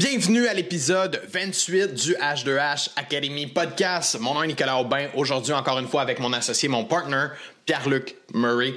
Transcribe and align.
Bienvenue 0.00 0.46
à 0.46 0.54
l'épisode 0.54 1.20
28 1.30 1.92
du 1.92 2.14
H2H 2.14 2.88
Academy 2.96 3.46
Podcast. 3.46 4.18
Mon 4.18 4.32
nom 4.32 4.42
est 4.42 4.46
Nicolas 4.46 4.80
Aubin. 4.80 5.08
Aujourd'hui, 5.14 5.52
encore 5.52 5.78
une 5.78 5.88
fois, 5.88 6.00
avec 6.00 6.20
mon 6.20 6.32
associé, 6.32 6.70
mon 6.70 6.86
partner, 6.86 7.26
Pierre-Luc 7.66 8.16
Murray 8.32 8.72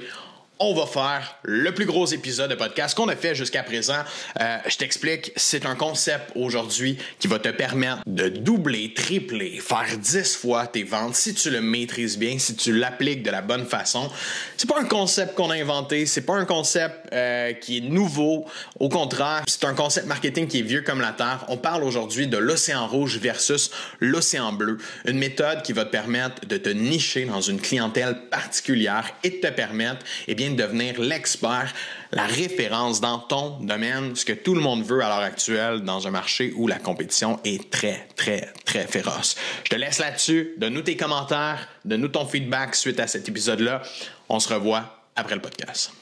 on 0.60 0.72
va 0.72 0.86
faire 0.86 1.36
le 1.42 1.74
plus 1.74 1.84
gros 1.84 2.06
épisode 2.06 2.48
de 2.48 2.54
podcast 2.54 2.96
qu'on 2.96 3.08
a 3.08 3.16
fait 3.16 3.34
jusqu'à 3.34 3.64
présent. 3.64 4.04
Euh, 4.40 4.56
je 4.68 4.76
t'explique, 4.76 5.32
c'est 5.34 5.66
un 5.66 5.74
concept 5.74 6.30
aujourd'hui 6.36 6.96
qui 7.18 7.26
va 7.26 7.40
te 7.40 7.48
permettre 7.48 8.02
de 8.06 8.28
doubler, 8.28 8.94
tripler, 8.94 9.58
faire 9.58 9.98
10 9.98 10.36
fois 10.36 10.68
tes 10.68 10.84
ventes 10.84 11.16
si 11.16 11.34
tu 11.34 11.50
le 11.50 11.60
maîtrises 11.60 12.18
bien, 12.18 12.38
si 12.38 12.54
tu 12.54 12.72
l'appliques 12.72 13.24
de 13.24 13.32
la 13.32 13.42
bonne 13.42 13.66
façon. 13.66 14.08
C'est 14.56 14.68
pas 14.68 14.80
un 14.80 14.84
concept 14.84 15.34
qu'on 15.34 15.50
a 15.50 15.56
inventé, 15.56 16.06
c'est 16.06 16.20
pas 16.24 16.34
un 16.34 16.44
concept 16.44 17.12
euh, 17.12 17.52
qui 17.54 17.78
est 17.78 17.80
nouveau. 17.80 18.46
Au 18.78 18.88
contraire, 18.88 19.42
c'est 19.48 19.64
un 19.64 19.74
concept 19.74 20.06
marketing 20.06 20.46
qui 20.46 20.60
est 20.60 20.62
vieux 20.62 20.82
comme 20.82 21.00
la 21.00 21.12
terre. 21.12 21.44
On 21.48 21.56
parle 21.56 21.82
aujourd'hui 21.82 22.28
de 22.28 22.38
l'océan 22.38 22.86
rouge 22.86 23.18
versus 23.18 23.72
l'océan 23.98 24.52
bleu, 24.52 24.78
une 25.04 25.18
méthode 25.18 25.62
qui 25.62 25.72
va 25.72 25.84
te 25.84 25.90
permettre 25.90 26.46
de 26.46 26.56
te 26.58 26.68
nicher 26.68 27.24
dans 27.24 27.40
une 27.40 27.60
clientèle 27.60 28.28
particulière 28.30 29.10
et 29.24 29.30
de 29.30 29.36
te 29.36 29.48
permettre, 29.48 30.04
eh 30.28 30.34
bien, 30.36 30.43
devenir 30.50 31.00
l'expert, 31.00 31.72
la 32.12 32.26
référence 32.26 33.00
dans 33.00 33.18
ton 33.18 33.58
domaine, 33.60 34.14
ce 34.14 34.24
que 34.24 34.32
tout 34.32 34.54
le 34.54 34.60
monde 34.60 34.84
veut 34.84 35.02
à 35.02 35.08
l'heure 35.08 35.18
actuelle 35.18 35.80
dans 35.80 36.06
un 36.06 36.10
marché 36.10 36.52
où 36.56 36.66
la 36.66 36.78
compétition 36.78 37.40
est 37.44 37.70
très, 37.70 38.08
très, 38.16 38.52
très 38.64 38.86
féroce. 38.86 39.36
Je 39.64 39.70
te 39.70 39.76
laisse 39.76 39.98
là-dessus. 39.98 40.54
Donne-nous 40.58 40.82
tes 40.82 40.96
commentaires, 40.96 41.68
donne-nous 41.84 42.08
ton 42.08 42.26
feedback 42.26 42.74
suite 42.74 43.00
à 43.00 43.06
cet 43.06 43.28
épisode-là. 43.28 43.82
On 44.28 44.40
se 44.40 44.52
revoit 44.52 45.04
après 45.16 45.34
le 45.34 45.40
podcast. 45.40 45.92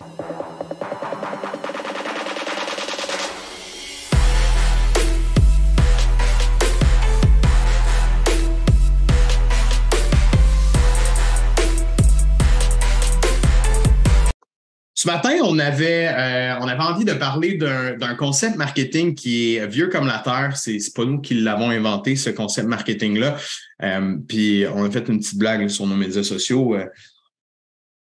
Ce 15.02 15.08
matin, 15.08 15.32
on 15.42 15.58
avait, 15.58 16.06
euh, 16.06 16.54
on 16.60 16.68
avait 16.68 16.84
envie 16.84 17.04
de 17.04 17.14
parler 17.14 17.54
d'un 17.54 18.14
concept 18.14 18.54
marketing 18.54 19.16
qui 19.16 19.56
est 19.56 19.66
vieux 19.66 19.88
comme 19.88 20.06
la 20.06 20.20
Terre. 20.20 20.56
C'est 20.56 20.78
pas 20.94 21.04
nous 21.04 21.20
qui 21.20 21.34
l'avons 21.34 21.70
inventé, 21.70 22.14
ce 22.14 22.30
concept 22.30 22.68
marketing-là. 22.68 23.36
Euh, 23.82 24.14
puis 24.28 24.64
on 24.72 24.84
a 24.84 24.90
fait 24.92 25.08
une 25.08 25.18
petite 25.18 25.38
blague 25.38 25.66
sur 25.66 25.88
nos 25.88 25.96
médias 25.96 26.22
sociaux. 26.22 26.76
Euh, 26.76 26.86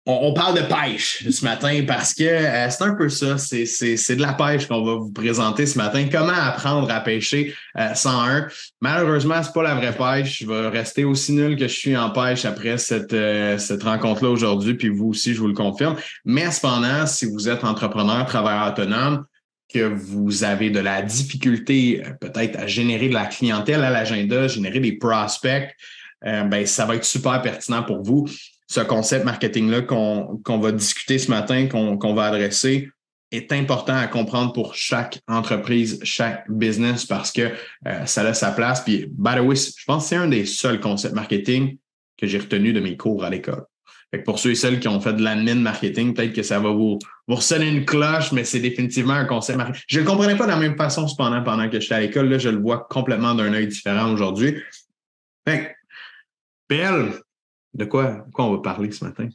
on, 0.07 0.33
parle 0.33 0.57
de 0.57 0.61
pêche 0.61 1.27
ce 1.29 1.43
matin 1.43 1.83
parce 1.87 2.13
que 2.13 2.23
euh, 2.23 2.69
c'est 2.69 2.83
un 2.83 2.93
peu 2.93 3.09
ça. 3.09 3.37
C'est 3.39 4.15
de 4.15 4.21
la 4.21 4.33
pêche 4.33 4.67
qu'on 4.67 4.83
va 4.83 4.95
vous 4.95 5.11
présenter 5.11 5.65
ce 5.65 5.77
matin. 5.79 6.07
Comment 6.11 6.33
apprendre 6.33 6.91
à 6.91 6.99
pêcher 6.99 7.55
euh, 7.77 7.93
101. 7.93 8.47
Malheureusement, 8.81 9.41
c'est 9.41 9.53
pas 9.53 9.63
la 9.63 9.73
vraie 9.73 9.95
pêche. 9.95 10.41
Je 10.41 10.47
vais 10.47 10.67
rester 10.67 11.05
aussi 11.05 11.33
nul 11.33 11.55
que 11.55 11.67
je 11.67 11.73
suis 11.73 11.97
en 11.97 12.11
pêche 12.11 12.45
après 12.45 12.77
cette, 12.77 13.13
euh, 13.13 13.57
cette 13.57 13.81
rencontre-là 13.81 14.29
aujourd'hui. 14.29 14.75
Puis 14.75 14.89
vous 14.89 15.07
aussi, 15.07 15.33
je 15.33 15.39
vous 15.39 15.47
le 15.47 15.55
confirme. 15.55 15.95
Mais 16.23 16.51
cependant, 16.51 17.07
si 17.07 17.25
vous 17.25 17.49
êtes 17.49 17.63
entrepreneur, 17.63 18.25
travailleur 18.25 18.67
autonome, 18.67 19.25
que 19.73 19.79
vous 19.79 20.43
avez 20.43 20.69
de 20.69 20.79
la 20.79 21.01
difficulté 21.01 22.03
euh, 22.05 22.11
peut-être 22.21 22.59
à 22.59 22.67
générer 22.67 23.09
de 23.09 23.15
la 23.15 23.25
clientèle 23.25 23.83
à 23.83 23.89
l'agenda, 23.89 24.47
générer 24.47 24.79
des 24.79 24.97
prospects, 24.97 25.75
ben, 26.21 26.65
ça 26.65 26.85
va 26.87 26.95
être 26.95 27.05
super 27.05 27.39
pertinent 27.43 27.83
pour 27.83 28.01
vous 28.01 28.25
ce 28.67 28.81
concept 28.81 29.25
marketing-là 29.25 29.81
qu'on 29.81 30.59
va 30.59 30.71
discuter 30.71 31.19
ce 31.19 31.29
matin, 31.29 31.67
qu'on 31.67 32.13
va 32.13 32.25
adresser, 32.25 32.89
est 33.31 33.51
important 33.51 33.95
à 33.95 34.07
comprendre 34.07 34.53
pour 34.53 34.75
chaque 34.75 35.19
entreprise, 35.27 35.99
chaque 36.03 36.49
business 36.49 37.05
parce 37.05 37.31
que 37.31 37.51
euh, 37.87 38.05
ça 38.05 38.21
a 38.21 38.33
sa 38.33 38.51
place. 38.51 38.83
Puis, 38.83 39.07
by 39.11 39.35
the 39.35 39.39
way, 39.39 39.55
je 39.55 39.83
pense 39.85 40.03
que 40.03 40.09
c'est 40.09 40.15
un 40.15 40.27
des 40.27 40.45
seuls 40.45 40.79
concepts 40.79 41.15
marketing 41.15 41.77
que 42.17 42.27
j'ai 42.27 42.39
retenu 42.39 42.73
de 42.73 42.79
mes 42.79 42.95
cours 42.97 43.23
à 43.23 43.29
l'école. 43.29 43.65
pour 44.23 44.39
ceux 44.39 44.51
et 44.51 44.55
celles 44.55 44.79
qui 44.79 44.87
ont 44.87 45.01
fait 45.01 45.13
de 45.13 45.21
l'admin 45.21 45.55
marketing, 45.55 46.13
peut-être 46.13 46.33
que 46.33 46.43
ça 46.43 46.59
va 46.59 46.69
vous, 46.69 46.99
vous 47.27 47.35
ressonner 47.35 47.67
une 47.67 47.83
cloche, 47.83 48.31
mais 48.31 48.45
c'est 48.45 48.61
définitivement 48.61 49.13
un 49.13 49.25
concept 49.25 49.57
marketing. 49.57 49.83
Je 49.87 49.99
ne 49.99 50.05
le 50.05 50.09
comprenais 50.09 50.37
pas 50.37 50.45
de 50.45 50.51
la 50.51 50.57
même 50.57 50.77
façon 50.77 51.07
cependant 51.07 51.43
pendant 51.43 51.69
que 51.69 51.79
j'étais 51.79 51.95
à 51.95 51.99
l'école. 51.99 52.29
Là, 52.29 52.37
je 52.37 52.49
le 52.49 52.59
vois 52.59 52.87
complètement 52.89 53.35
d'un 53.35 53.53
œil 53.53 53.67
différent 53.67 54.11
aujourd'hui. 54.11 54.55
Belle, 56.69 57.19
de 57.75 57.85
quoi, 57.85 58.25
on 58.37 58.51
va 58.55 58.61
parler 58.61 58.91
ce 58.91 59.03
matin? 59.03 59.27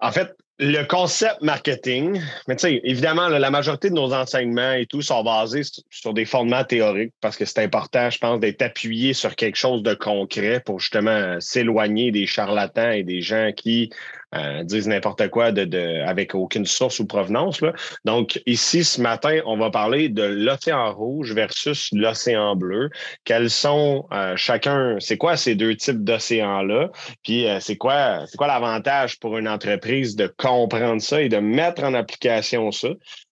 En 0.00 0.10
fait, 0.10 0.36
le 0.58 0.84
concept 0.84 1.40
marketing, 1.42 2.20
mais 2.46 2.56
tu 2.56 2.62
sais, 2.62 2.80
évidemment, 2.84 3.28
la 3.28 3.50
majorité 3.50 3.88
de 3.88 3.94
nos 3.94 4.12
enseignements 4.12 4.72
et 4.72 4.86
tout 4.86 5.02
sont 5.02 5.22
basés 5.24 5.62
sur 5.90 6.14
des 6.14 6.24
fondements 6.24 6.64
théoriques 6.64 7.14
parce 7.20 7.36
que 7.36 7.44
c'est 7.44 7.60
important, 7.60 8.10
je 8.10 8.18
pense, 8.18 8.38
d'être 8.40 8.62
appuyé 8.62 9.14
sur 9.14 9.34
quelque 9.34 9.56
chose 9.56 9.82
de 9.82 9.94
concret 9.94 10.60
pour 10.60 10.80
justement 10.80 11.40
s'éloigner 11.40 12.12
des 12.12 12.26
charlatans 12.26 12.90
et 12.90 13.02
des 13.02 13.20
gens 13.20 13.50
qui 13.56 13.90
euh, 14.34 14.62
disent 14.64 14.88
n'importe 14.88 15.28
quoi 15.28 15.52
de, 15.52 15.64
de, 15.64 16.02
avec 16.06 16.34
aucune 16.34 16.66
source 16.66 16.98
ou 16.98 17.06
provenance. 17.06 17.60
Là. 17.60 17.72
Donc, 18.04 18.40
ici, 18.46 18.84
ce 18.84 19.00
matin, 19.00 19.40
on 19.46 19.56
va 19.56 19.70
parler 19.70 20.08
de 20.08 20.22
l'océan 20.22 20.92
rouge 20.92 21.32
versus 21.32 21.88
l'océan 21.92 22.56
bleu. 22.56 22.90
Quels 23.24 23.50
sont 23.50 24.06
euh, 24.12 24.36
chacun, 24.36 24.96
c'est 25.00 25.16
quoi 25.16 25.36
ces 25.36 25.54
deux 25.54 25.76
types 25.76 26.02
d'océans-là? 26.02 26.90
Puis, 27.22 27.46
euh, 27.46 27.60
c'est 27.60 27.76
quoi, 27.76 28.24
c'est 28.26 28.36
quoi 28.36 28.48
l'avantage 28.48 29.18
pour 29.18 29.38
une 29.38 29.48
entreprise 29.48 30.16
de 30.16 30.26
comprendre 30.26 31.00
ça 31.00 31.22
et 31.22 31.28
de 31.28 31.38
mettre 31.38 31.84
en 31.84 31.94
application 31.94 32.70
ça, 32.70 32.88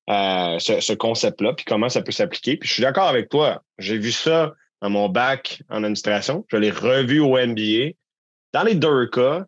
ce, 0.08 0.80
ce 0.80 0.92
concept-là, 0.92 1.54
puis 1.54 1.64
comment 1.64 1.88
ça 1.88 2.02
peut 2.02 2.12
s'appliquer? 2.12 2.56
Puis, 2.56 2.68
je 2.68 2.74
suis 2.74 2.82
d'accord 2.82 3.08
avec 3.08 3.28
toi. 3.28 3.62
J'ai 3.78 3.98
vu 3.98 4.12
ça 4.12 4.52
dans 4.82 4.90
mon 4.90 5.08
bac 5.08 5.62
en 5.70 5.84
administration. 5.84 6.44
Je 6.50 6.56
l'ai 6.56 6.70
revu 6.70 7.20
au 7.20 7.38
MBA. 7.38 7.94
Dans 8.52 8.64
les 8.64 8.74
deux 8.74 9.06
cas, 9.06 9.46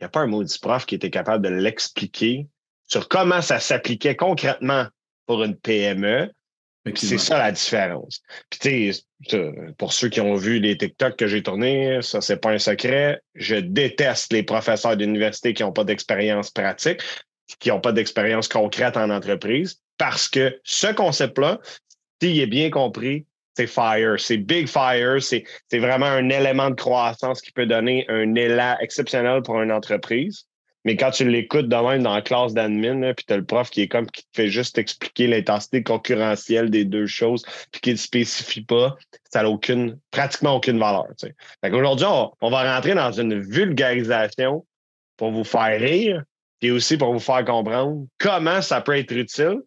n'y 0.00 0.06
a 0.06 0.08
pas 0.08 0.20
un 0.20 0.26
maudit 0.26 0.58
prof 0.58 0.86
qui 0.86 0.94
était 0.94 1.10
capable 1.10 1.44
de 1.44 1.50
l'expliquer 1.52 2.46
sur 2.86 3.08
comment 3.08 3.42
ça 3.42 3.60
s'appliquait 3.60 4.16
concrètement 4.16 4.86
pour 5.26 5.44
une 5.44 5.56
PME. 5.56 6.30
C'est 6.94 7.18
ça 7.18 7.36
la 7.36 7.52
différence. 7.52 8.22
Puis 8.48 8.60
tu 8.60 8.92
sais, 8.92 9.72
pour 9.76 9.92
ceux 9.92 10.08
qui 10.08 10.22
ont 10.22 10.36
vu 10.36 10.58
les 10.58 10.78
TikTok 10.78 11.16
que 11.16 11.26
j'ai 11.26 11.42
tournés, 11.42 11.98
ça 12.00 12.22
c'est 12.22 12.38
pas 12.38 12.50
un 12.50 12.58
secret. 12.58 13.20
Je 13.34 13.56
déteste 13.56 14.32
les 14.32 14.42
professeurs 14.42 14.96
d'université 14.96 15.52
qui 15.52 15.62
n'ont 15.62 15.72
pas 15.72 15.84
d'expérience 15.84 16.50
pratique, 16.50 17.02
qui 17.58 17.68
n'ont 17.68 17.80
pas 17.80 17.92
d'expérience 17.92 18.48
concrète 18.48 18.96
en 18.96 19.10
entreprise, 19.10 19.82
parce 19.98 20.28
que 20.28 20.58
ce 20.64 20.86
concept-là, 20.86 21.60
s'il 22.22 22.40
est 22.40 22.46
bien 22.46 22.70
compris, 22.70 23.26
c'est 23.58 23.66
fire, 23.66 24.20
c'est 24.20 24.36
big 24.36 24.68
fire, 24.68 25.20
c'est 25.20 25.44
vraiment 25.72 26.06
un 26.06 26.28
élément 26.28 26.70
de 26.70 26.76
croissance 26.76 27.40
qui 27.40 27.50
peut 27.50 27.66
donner 27.66 28.04
un 28.08 28.36
élan 28.36 28.76
exceptionnel 28.80 29.42
pour 29.42 29.60
une 29.60 29.72
entreprise. 29.72 30.46
Mais 30.84 30.96
quand 30.96 31.10
tu 31.10 31.28
l'écoutes 31.28 31.68
de 31.68 31.74
même 31.74 32.04
dans 32.04 32.14
la 32.14 32.22
classe 32.22 32.54
d'admin, 32.54 33.12
puis 33.14 33.24
tu 33.26 33.32
as 33.32 33.36
le 33.36 33.44
prof 33.44 33.68
qui 33.68 33.82
est 33.82 33.88
comme 33.88 34.08
qui 34.08 34.22
te 34.22 34.28
fait 34.32 34.48
juste 34.48 34.78
expliquer 34.78 35.26
l'intensité 35.26 35.82
concurrentielle 35.82 36.70
des 36.70 36.84
deux 36.84 37.08
choses, 37.08 37.42
puis 37.72 37.80
qui 37.80 37.90
ne 37.90 37.96
spécifie 37.96 38.62
pas, 38.62 38.96
ça 39.32 39.42
n'a 39.42 39.50
aucune, 39.50 39.98
pratiquement 40.12 40.54
aucune 40.54 40.78
valeur. 40.78 41.08
Aujourd'hui, 41.64 42.06
on, 42.08 42.30
on 42.40 42.50
va 42.50 42.74
rentrer 42.74 42.94
dans 42.94 43.10
une 43.10 43.40
vulgarisation 43.40 44.64
pour 45.16 45.32
vous 45.32 45.42
faire 45.42 45.80
rire, 45.80 46.22
et 46.62 46.70
aussi 46.70 46.96
pour 46.96 47.12
vous 47.12 47.18
faire 47.18 47.44
comprendre 47.44 48.06
comment 48.18 48.62
ça 48.62 48.80
peut 48.80 48.96
être 48.96 49.12
utile 49.12 49.58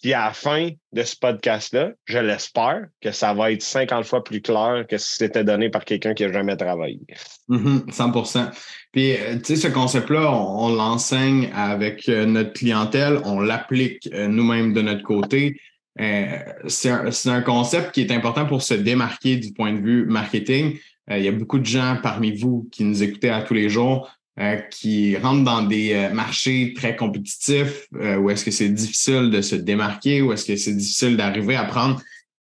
puis 0.00 0.14
à 0.14 0.26
la 0.26 0.32
fin 0.32 0.70
de 0.92 1.02
ce 1.02 1.14
podcast-là, 1.16 1.92
je 2.06 2.18
l'espère 2.18 2.86
que 3.02 3.12
ça 3.12 3.34
va 3.34 3.52
être 3.52 3.62
50 3.62 4.04
fois 4.04 4.24
plus 4.24 4.40
clair 4.40 4.86
que 4.88 4.96
si 4.96 5.16
c'était 5.16 5.44
donné 5.44 5.68
par 5.68 5.84
quelqu'un 5.84 6.14
qui 6.14 6.24
n'a 6.24 6.32
jamais 6.32 6.56
travaillé. 6.56 7.00
100 7.48 7.56
mm-hmm, 7.56 8.50
Puis, 8.92 9.12
euh, 9.12 9.36
tu 9.36 9.44
sais, 9.44 9.56
ce 9.56 9.68
concept-là, 9.68 10.32
on, 10.32 10.70
l'enseigne 10.70 11.50
avec 11.54 12.08
euh, 12.08 12.24
notre 12.24 12.54
clientèle, 12.54 13.20
on 13.24 13.40
l'applique 13.40 14.08
euh, 14.12 14.26
nous-mêmes 14.26 14.72
de 14.72 14.80
notre 14.80 15.02
côté. 15.02 15.60
c'est 15.98 16.90
un, 16.90 17.42
concept 17.42 17.92
qui 17.92 18.00
est 18.00 18.12
important 18.12 18.46
pour 18.46 18.62
se 18.62 18.74
démarquer 18.74 19.36
du 19.36 19.52
point 19.52 19.74
de 19.74 19.80
vue 19.80 20.06
marketing. 20.06 20.78
Il 21.10 21.22
y 21.22 21.28
a 21.28 21.32
beaucoup 21.32 21.58
de 21.58 21.66
gens 21.66 21.98
parmi 22.02 22.34
vous 22.34 22.68
qui 22.70 22.84
nous 22.84 23.02
écoutez 23.02 23.28
à 23.28 23.42
tous 23.42 23.52
les 23.52 23.68
jours 23.68 24.08
euh, 24.40 24.56
qui 24.56 25.18
rentrent 25.18 25.44
dans 25.44 25.60
des 25.60 25.92
euh, 25.92 26.14
marchés 26.14 26.72
très 26.74 26.96
compétitifs, 26.96 27.86
euh, 27.96 28.16
où 28.16 28.30
est-ce 28.30 28.42
que 28.42 28.50
c'est 28.50 28.70
difficile 28.70 29.30
de 29.30 29.42
se 29.42 29.54
démarquer, 29.54 30.22
où 30.22 30.32
est-ce 30.32 30.46
que 30.46 30.56
c'est 30.56 30.72
difficile 30.72 31.18
d'arriver 31.18 31.56
à 31.56 31.64
prendre 31.64 32.00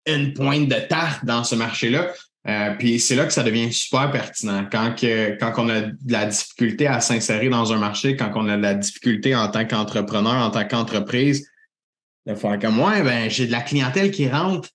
une 0.06 0.34
pointe 0.34 0.68
de 0.68 0.88
tarte 0.90 1.24
dans 1.24 1.46
ce 1.46 1.56
marché-là. 1.56 2.12
puis 2.78 3.00
c'est 3.00 3.16
là 3.16 3.26
que 3.26 3.32
ça 3.32 3.44
devient 3.44 3.72
super 3.72 4.12
pertinent. 4.12 4.68
Quand, 4.70 4.94
que, 4.94 5.38
quand 5.40 5.54
on 5.58 5.70
a 5.70 5.82
de 5.84 6.12
la 6.12 6.26
difficulté 6.26 6.86
à 6.86 7.00
s'insérer 7.00 7.48
dans 7.48 7.72
un 7.72 7.78
marché, 7.78 8.18
quand 8.18 8.30
on 8.36 8.50
a 8.50 8.58
de 8.58 8.62
la 8.62 8.74
difficulté 8.74 9.34
en 9.34 9.48
tant 9.48 9.66
qu'entrepreneur, 9.66 10.36
en 10.36 10.52
tant 10.52 10.68
qu'entreprise, 10.68 11.50
de 12.28 12.36
faire 12.36 12.60
comme 12.60 12.76
moi, 12.76 13.02
ben, 13.04 13.30
j'ai 13.30 13.48
de 13.48 13.52
la 13.54 13.62
clientèle 13.62 14.12
qui 14.12 14.28
rentre, 14.28 14.68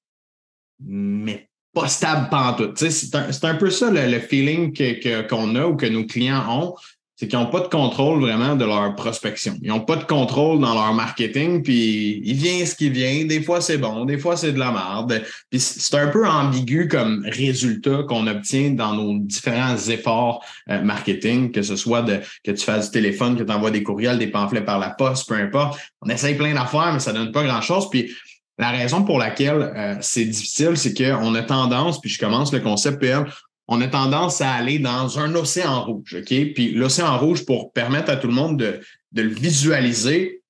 mais 0.82 1.50
pas 1.74 1.86
stable 1.86 2.30
pantoute. 2.30 2.78
C'est 2.78 3.14
un, 3.14 3.28
un 3.42 3.54
peu 3.56 3.70
ça 3.70 3.90
le, 3.90 4.18
feeling 4.20 4.68
qu'on 4.68 5.00
que, 5.00 5.28
qu'on 5.28 5.54
a 5.54 5.66
ou 5.66 5.76
que 5.76 5.86
nos 5.86 6.06
clients 6.06 6.44
ont 6.48 6.74
c'est 7.20 7.28
qu'ils 7.28 7.38
n'ont 7.38 7.50
pas 7.50 7.60
de 7.60 7.68
contrôle 7.68 8.18
vraiment 8.18 8.56
de 8.56 8.64
leur 8.64 8.96
prospection. 8.96 9.54
Ils 9.60 9.68
n'ont 9.68 9.80
pas 9.80 9.96
de 9.96 10.04
contrôle 10.04 10.58
dans 10.58 10.72
leur 10.72 10.94
marketing, 10.94 11.62
puis 11.62 12.22
il 12.24 12.34
vient 12.34 12.64
ce 12.64 12.74
qui 12.74 12.88
vient. 12.88 13.26
Des 13.26 13.42
fois, 13.42 13.60
c'est 13.60 13.76
bon, 13.76 14.06
des 14.06 14.16
fois, 14.16 14.38
c'est 14.38 14.52
de 14.52 14.58
la 14.58 14.72
merde. 14.72 15.22
Puis 15.50 15.60
c'est 15.60 15.94
un 15.96 16.06
peu 16.06 16.26
ambigu 16.26 16.88
comme 16.88 17.22
résultat 17.28 18.04
qu'on 18.08 18.26
obtient 18.26 18.70
dans 18.70 18.94
nos 18.94 19.18
différents 19.18 19.76
efforts 19.76 20.42
euh, 20.70 20.80
marketing, 20.80 21.52
que 21.52 21.60
ce 21.60 21.76
soit 21.76 22.00
de, 22.00 22.20
que 22.42 22.52
tu 22.52 22.64
fasses 22.64 22.86
du 22.86 22.92
téléphone, 22.92 23.36
que 23.36 23.42
tu 23.42 23.52
envoies 23.52 23.70
des 23.70 23.82
courriels, 23.82 24.16
des 24.16 24.28
pamphlets 24.28 24.64
par 24.64 24.78
la 24.78 24.88
poste, 24.88 25.28
peu 25.28 25.34
importe. 25.34 25.78
On 26.00 26.08
essaye 26.08 26.36
plein 26.36 26.54
d'affaires, 26.54 26.94
mais 26.94 27.00
ça 27.00 27.12
donne 27.12 27.32
pas 27.32 27.44
grand-chose. 27.44 27.90
Puis 27.90 28.10
la 28.58 28.70
raison 28.70 29.04
pour 29.04 29.18
laquelle 29.18 29.74
euh, 29.76 29.94
c'est 30.00 30.24
difficile, 30.24 30.74
c'est 30.78 30.94
qu'on 30.94 31.34
a 31.34 31.42
tendance, 31.42 32.00
puis 32.00 32.08
je 32.08 32.18
commence 32.18 32.50
le 32.50 32.60
concept 32.60 32.98
PM, 32.98 33.26
on 33.70 33.80
a 33.80 33.86
tendance 33.86 34.40
à 34.40 34.52
aller 34.52 34.80
dans 34.80 35.20
un 35.20 35.32
océan 35.36 35.84
rouge, 35.84 36.16
OK? 36.18 36.52
Puis 36.54 36.72
l'océan 36.72 37.16
rouge, 37.18 37.46
pour 37.46 37.72
permettre 37.72 38.10
à 38.10 38.16
tout 38.16 38.26
le 38.26 38.34
monde 38.34 38.58
de, 38.58 38.80
le 39.14 39.28
visualiser, 39.28 40.42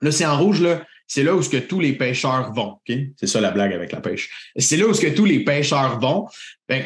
l'océan 0.00 0.36
rouge, 0.36 0.60
là, 0.60 0.84
c'est 1.06 1.22
là 1.22 1.36
où 1.36 1.40
que 1.40 1.58
tous 1.58 1.78
les 1.78 1.92
pêcheurs 1.92 2.52
vont? 2.52 2.80
C'est 3.16 3.28
ça 3.28 3.40
la 3.40 3.52
blague 3.52 3.72
avec 3.72 3.92
la 3.92 4.00
pêche. 4.00 4.52
C'est 4.56 4.76
là 4.76 4.86
où 4.88 4.92
ce 4.94 5.00
que 5.00 5.14
tous 5.14 5.24
les 5.24 5.44
pêcheurs 5.44 6.00
vont. 6.00 6.26
Ben, 6.68 6.84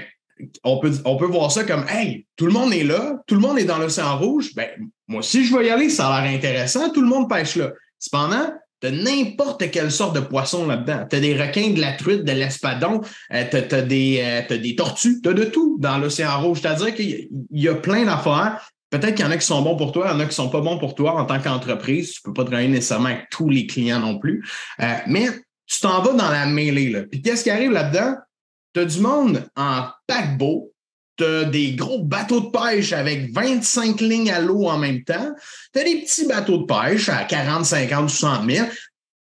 on 0.63 0.79
peut, 0.81 0.93
on 1.07 1.17
voir 1.17 1.51
ça 1.51 1.65
comme 1.65 1.87
Hey, 1.89 2.27
tout 2.37 2.45
le 2.45 2.53
monde 2.53 2.75
est 2.75 2.85
là, 2.85 3.17
tout 3.27 3.35
le 3.35 3.41
monde 3.41 3.59
est 3.59 3.65
dans 3.65 3.79
l'océan 3.79 4.19
rouge. 4.19 4.55
Ben, 4.55 4.69
moi, 5.09 5.23
si 5.23 5.47
je 5.47 5.55
veux 5.55 5.65
y 5.65 5.71
aller, 5.71 5.89
ça 5.89 6.09
a 6.09 6.23
l'air 6.23 6.37
intéressant, 6.37 6.93
tout 6.93 7.01
le 7.01 7.09
monde 7.09 7.29
pêche 7.29 7.57
là. 7.57 7.73
Cependant, 7.99 8.53
tu 8.81 8.91
n'importe 8.93 9.71
quelle 9.71 9.91
sorte 9.91 10.15
de 10.15 10.21
poisson 10.21 10.67
là-dedans. 10.67 11.07
Tu 11.09 11.17
as 11.17 11.21
des 11.21 11.41
requins, 11.41 11.71
de 11.71 11.81
la 11.81 11.93
truite, 11.93 12.25
de 12.25 12.33
l'espadon, 12.33 13.01
euh, 13.33 13.45
tu 13.51 13.75
as, 13.75 13.83
des, 13.83 14.47
euh, 14.51 14.59
des 14.59 14.75
tortues, 14.75 15.21
de 15.21 15.45
tout 15.45 15.77
dans 15.81 15.99
l'océan 15.99 16.41
rouge. 16.41 16.61
C'est-à-dire 16.63 16.95
qu'il 16.95 17.29
y 17.51 17.69
a 17.69 17.75
plein 17.75 18.05
d'affaires. 18.05 18.61
Peut-être 18.91 19.15
qu'il 19.15 19.25
y 19.25 19.29
en 19.29 19.31
a 19.31 19.37
qui 19.37 19.47
sont 19.47 19.63
bons 19.63 19.77
pour 19.77 19.93
toi, 19.93 20.07
il 20.09 20.13
y 20.13 20.17
en 20.17 20.21
a 20.21 20.27
qui 20.27 20.35
sont 20.35 20.49
pas 20.49 20.61
bons 20.61 20.79
pour 20.79 20.95
toi 20.95 21.13
en 21.21 21.25
tant 21.25 21.41
qu'entreprise. 21.41 22.13
Tu 22.13 22.23
peux 22.23 22.33
pas 22.33 22.45
travailler 22.45 22.69
nécessairement 22.69 23.11
avec 23.11 23.31
tous 23.31 23.49
les 23.49 23.67
clients 23.67 24.01
non 24.01 24.19
plus. 24.19 24.45
Euh, 24.81 24.95
mais 25.07 25.29
tu 25.67 25.81
t'en 25.81 26.03
vas 26.03 26.13
dans 26.13 26.31
la 26.31 26.47
mêlée. 26.47 26.91
Là. 26.91 27.03
Puis 27.03 27.23
qu'est-ce 27.23 27.45
qui 27.45 27.51
arrive 27.51 27.71
là-dedans? 27.71 28.17
Tu 28.75 28.81
as 28.81 28.85
du 28.85 29.01
monde 29.01 29.45
en 29.57 29.87
paquebot 30.07 30.73
des 31.45 31.73
gros 31.73 32.03
bateaux 32.03 32.41
de 32.41 32.51
pêche 32.51 32.93
avec 32.93 33.33
25 33.33 34.01
lignes 34.01 34.31
à 34.31 34.41
l'eau 34.41 34.69
en 34.69 34.79
même 34.79 35.03
temps. 35.05 35.35
Tu 35.73 35.81
as 35.81 35.85
des 35.85 36.01
petits 36.01 36.27
bateaux 36.27 36.59
de 36.59 36.65
pêche 36.65 37.09
à 37.09 37.25
40, 37.25 37.65
50, 37.65 38.11
60 38.11 38.51
000. 38.51 38.67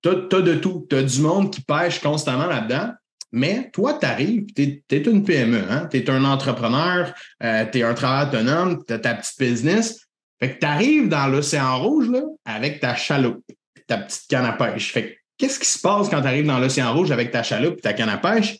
Tu 0.02 0.08
as, 0.08 0.14
de 0.40 0.54
tout. 0.54 0.86
Tu 0.88 0.96
as 0.96 1.02
du 1.02 1.20
monde 1.20 1.52
qui 1.52 1.60
pêche 1.60 2.00
constamment 2.00 2.46
là-dedans. 2.46 2.92
Mais 3.32 3.70
toi, 3.72 3.98
tu 4.00 4.06
arrives, 4.06 4.46
tu 4.54 4.82
es, 4.90 5.02
une 5.02 5.22
PME, 5.22 5.62
hein? 5.70 5.86
tu 5.90 5.98
es 5.98 6.10
un 6.10 6.24
entrepreneur, 6.24 7.12
euh, 7.42 7.64
tu 7.70 7.78
es 7.78 7.82
un 7.82 7.92
travailleur 7.92 8.28
autonome, 8.28 8.82
tu 8.86 8.94
as 8.94 8.98
ta 8.98 9.14
petite 9.14 9.38
business. 9.38 10.00
Fait 10.40 10.54
que 10.54 10.60
tu 10.60 10.66
arrives 10.66 11.08
dans 11.08 11.26
l'océan 11.26 11.78
rouge 11.78 12.10
avec 12.46 12.80
ta 12.80 12.94
chaloupe, 12.94 13.44
ta 13.86 13.98
petite 13.98 14.28
canne 14.28 14.46
à 14.46 14.52
pêche. 14.52 14.92
Fait 14.92 15.18
qu'est-ce 15.36 15.58
qui 15.58 15.66
se 15.66 15.78
passe 15.78 16.08
quand 16.08 16.22
tu 16.22 16.26
arrives 16.26 16.46
dans 16.46 16.58
l'océan 16.58 16.94
rouge 16.94 17.10
avec 17.10 17.30
ta 17.30 17.42
chaloupe 17.42 17.78
et 17.78 17.82
ta 17.82 17.92
canne 17.92 18.08
à 18.08 18.18
pêche? 18.18 18.56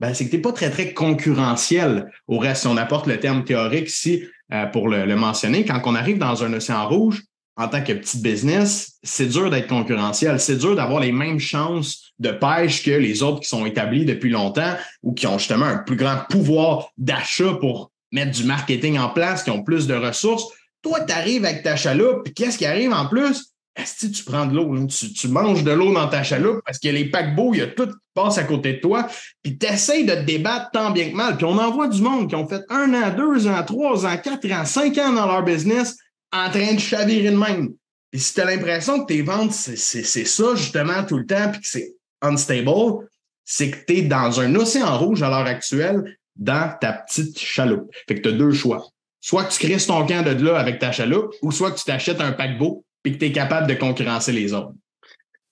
Ben, 0.00 0.14
c'est 0.14 0.26
que 0.26 0.30
tu 0.30 0.36
n'es 0.36 0.42
pas 0.42 0.52
très, 0.52 0.70
très 0.70 0.92
concurrentiel 0.92 2.10
au 2.26 2.38
reste. 2.38 2.62
Si 2.62 2.66
on 2.68 2.76
apporte 2.76 3.06
le 3.06 3.18
terme 3.18 3.44
théorique 3.44 3.88
ici 3.88 4.24
euh, 4.52 4.66
pour 4.66 4.88
le, 4.88 5.14
mentionner, 5.16 5.64
quand 5.64 5.80
on 5.84 5.94
arrive 5.94 6.18
dans 6.18 6.44
un 6.44 6.52
océan 6.52 6.88
rouge, 6.88 7.22
en 7.56 7.66
tant 7.66 7.82
que 7.82 7.92
petit 7.92 8.20
business, 8.20 8.98
c'est 9.02 9.26
dur 9.26 9.50
d'être 9.50 9.66
concurrentiel. 9.66 10.38
C'est 10.38 10.56
dur 10.56 10.76
d'avoir 10.76 11.00
les 11.00 11.10
mêmes 11.10 11.40
chances 11.40 12.12
de 12.20 12.30
pêche 12.30 12.84
que 12.84 12.92
les 12.92 13.24
autres 13.24 13.40
qui 13.40 13.48
sont 13.48 13.66
établis 13.66 14.04
depuis 14.04 14.30
longtemps 14.30 14.74
ou 15.02 15.12
qui 15.12 15.26
ont 15.26 15.38
justement 15.38 15.66
un 15.66 15.78
plus 15.78 15.96
grand 15.96 16.18
pouvoir 16.30 16.90
d'achat 16.96 17.54
pour 17.54 17.90
mettre 18.12 18.30
du 18.30 18.44
marketing 18.44 18.98
en 18.98 19.08
place, 19.08 19.42
qui 19.42 19.50
ont 19.50 19.64
plus 19.64 19.88
de 19.88 19.94
ressources. 19.94 20.44
Toi, 20.82 21.00
tu 21.00 21.12
arrives 21.12 21.44
avec 21.44 21.64
ta 21.64 21.74
chaloupe, 21.74 22.22
puis 22.24 22.32
qu'est-ce 22.32 22.58
qui 22.58 22.66
arrive 22.66 22.92
en 22.92 23.06
plus? 23.06 23.52
Si 23.84 24.10
tu 24.10 24.24
prends 24.24 24.46
de 24.46 24.54
l'eau, 24.54 24.86
tu, 24.86 25.28
manges 25.28 25.62
de 25.62 25.70
l'eau 25.70 25.92
dans 25.92 26.08
ta 26.08 26.22
chaloupe 26.22 26.60
parce 26.64 26.78
que 26.78 26.88
les 26.88 27.04
paquebots, 27.06 27.54
il 27.54 27.60
y 27.60 27.62
a 27.62 27.68
tout 27.68 27.86
qui 27.86 27.94
passe 28.14 28.38
à 28.38 28.44
côté 28.44 28.74
de 28.74 28.80
toi, 28.80 29.06
puis 29.42 29.56
tu 29.56 29.66
essaies 29.66 30.04
de 30.04 30.14
te 30.14 30.22
débattre 30.22 30.70
tant 30.72 30.90
bien 30.90 31.10
que 31.10 31.14
mal. 31.14 31.36
Puis 31.36 31.44
on 31.44 31.58
en 31.58 31.70
voit 31.70 31.88
du 31.88 32.02
monde 32.02 32.28
qui 32.28 32.34
ont 32.34 32.48
fait 32.48 32.62
un 32.68 32.92
an, 32.94 33.14
deux 33.14 33.46
ans, 33.46 33.62
trois 33.64 34.06
ans, 34.06 34.16
quatre 34.16 34.50
ans, 34.52 34.64
cinq 34.64 34.98
ans 34.98 35.12
dans 35.12 35.26
leur 35.26 35.44
business 35.44 35.96
en 36.32 36.50
train 36.50 36.74
de 36.74 36.80
chavirer 36.80 37.30
de 37.30 37.36
même. 37.36 37.70
Puis 38.10 38.20
si 38.20 38.34
tu 38.34 38.40
as 38.40 38.46
l'impression 38.46 39.00
que 39.00 39.12
tes 39.12 39.22
ventes, 39.22 39.52
c'est 39.52 39.76
ça 39.76 40.54
justement 40.54 41.04
tout 41.04 41.18
le 41.18 41.26
temps, 41.26 41.50
puis 41.52 41.60
que 41.60 41.68
c'est 41.68 41.94
unstable, 42.20 43.06
c'est 43.44 43.70
que 43.70 43.84
tu 43.86 43.98
es 43.98 44.02
dans 44.02 44.40
un 44.40 44.54
océan 44.56 44.98
rouge 44.98 45.22
à 45.22 45.28
l'heure 45.28 45.46
actuelle 45.46 46.16
dans 46.36 46.72
ta 46.80 46.92
petite 46.92 47.38
chaloupe. 47.38 47.90
Fait 48.06 48.16
que 48.16 48.20
tu 48.20 48.28
as 48.28 48.32
deux 48.32 48.52
choix. 48.52 48.86
Soit 49.20 49.44
que 49.44 49.52
tu 49.52 49.58
crées 49.58 49.76
ton 49.78 50.06
camp 50.06 50.24
de 50.24 50.44
là 50.44 50.58
avec 50.58 50.78
ta 50.78 50.92
chaloupe, 50.92 51.34
ou 51.42 51.50
soit 51.50 51.72
que 51.72 51.78
tu 51.78 51.84
t'achètes 51.84 52.20
un 52.20 52.32
paquebot 52.32 52.84
puis 53.02 53.12
que 53.12 53.18
tu 53.18 53.26
es 53.26 53.32
capable 53.32 53.66
de 53.66 53.74
concurrencer 53.74 54.32
les 54.32 54.52
autres. 54.52 54.72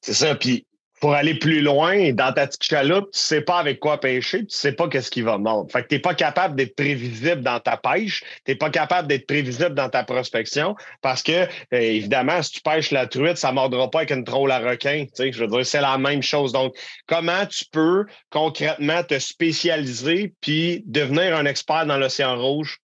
C'est 0.00 0.14
ça. 0.14 0.34
Puis 0.34 0.66
pour 1.00 1.12
aller 1.14 1.34
plus 1.34 1.60
loin, 1.60 2.12
dans 2.12 2.32
ta 2.32 2.46
petite 2.46 2.62
chaloupe, 2.62 3.10
tu 3.12 3.18
sais 3.18 3.42
pas 3.42 3.58
avec 3.58 3.80
quoi 3.80 4.00
pêcher, 4.00 4.40
tu 4.40 4.56
sais 4.56 4.72
pas 4.72 4.88
qu'est-ce 4.88 5.10
qui 5.10 5.20
va 5.20 5.36
mordre. 5.36 5.70
Fait 5.70 5.82
que 5.82 5.88
t'es 5.88 5.98
pas 5.98 6.14
capable 6.14 6.56
d'être 6.56 6.74
prévisible 6.74 7.42
dans 7.42 7.60
ta 7.60 7.76
pêche, 7.76 8.24
t'es 8.44 8.54
pas 8.54 8.70
capable 8.70 9.08
d'être 9.08 9.26
prévisible 9.26 9.74
dans 9.74 9.90
ta 9.90 10.04
prospection 10.04 10.74
parce 11.02 11.22
que, 11.22 11.32
euh, 11.32 11.46
évidemment, 11.72 12.42
si 12.42 12.52
tu 12.52 12.60
pêches 12.62 12.90
la 12.92 13.06
truite, 13.06 13.36
ça 13.36 13.52
mordra 13.52 13.90
pas 13.90 14.00
avec 14.00 14.10
une 14.10 14.24
troll 14.24 14.50
à 14.50 14.58
requin. 14.58 15.04
Je 15.18 15.38
veux 15.38 15.48
dire, 15.48 15.66
c'est 15.66 15.80
la 15.80 15.98
même 15.98 16.22
chose. 16.22 16.52
Donc, 16.52 16.74
comment 17.06 17.44
tu 17.46 17.66
peux 17.70 18.06
concrètement 18.30 19.02
te 19.02 19.18
spécialiser 19.18 20.32
puis 20.40 20.82
devenir 20.86 21.36
un 21.36 21.44
expert 21.44 21.84
dans 21.84 21.98
l'océan 21.98 22.40
rouge? 22.40 22.78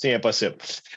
C'est 0.00 0.14
impossible. 0.14 0.54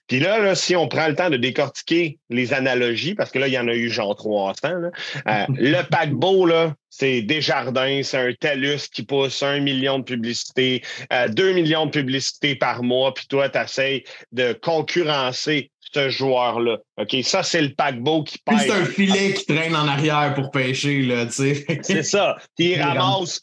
Puis 0.08 0.22
là, 0.22 0.40
là, 0.40 0.56
si 0.56 0.78
on 0.78 0.88
prend 0.88 1.08
le 1.08 1.16
temps 1.16 1.30
de 1.30 1.36
décortiquer 1.36 2.20
les 2.30 2.54
analogies, 2.54 3.16
parce 3.16 3.32
que 3.32 3.40
là, 3.40 3.50
il 3.50 3.54
y 3.54 3.60
en 3.60 3.68
a 3.68 3.74
eu 3.74 3.90
genre 3.90 4.16
300, 4.16 4.70
là, 4.70 4.92
euh, 5.28 5.46
le 5.50 5.82
paquebot, 5.84 6.46
là, 6.46 6.74
c'est 6.90 7.22
Desjardins, 7.22 8.02
c'est 8.04 8.18
un 8.18 8.34
TELUS 8.34 8.88
qui 8.94 9.04
pousse 9.04 9.44
un 9.44 9.60
million 9.60 10.00
de 10.00 10.06
publicités, 10.06 10.84
euh, 11.12 11.28
deux 11.28 11.52
millions 11.52 11.86
de 11.86 11.92
publicités 11.92 12.56
par 12.56 12.82
mois, 12.82 13.14
puis 13.14 13.26
toi, 13.28 13.50
tu 13.50 13.60
essaies 13.60 14.06
de 14.32 14.54
concurrencer 14.54 15.70
ce 15.94 16.10
joueur-là. 16.10 16.78
OK, 16.98 17.16
ça, 17.24 17.44
c'est 17.44 17.62
le 17.62 17.74
paquebot 17.74 18.24
qui 18.24 18.38
pêche. 18.40 18.62
C'est 18.62 18.72
un 18.72 18.86
filet 18.86 19.34
qui 19.34 19.46
traîne 19.46 19.76
en 19.76 19.88
arrière 19.88 20.34
pour 20.34 20.50
pêcher, 20.50 21.02
là, 21.02 21.26
tu 21.26 21.32
sais. 21.34 21.66
c'est 21.82 22.04
ça. 22.04 22.38
Puis 22.58 22.72
il 22.72 22.82
ramasse 22.82 23.42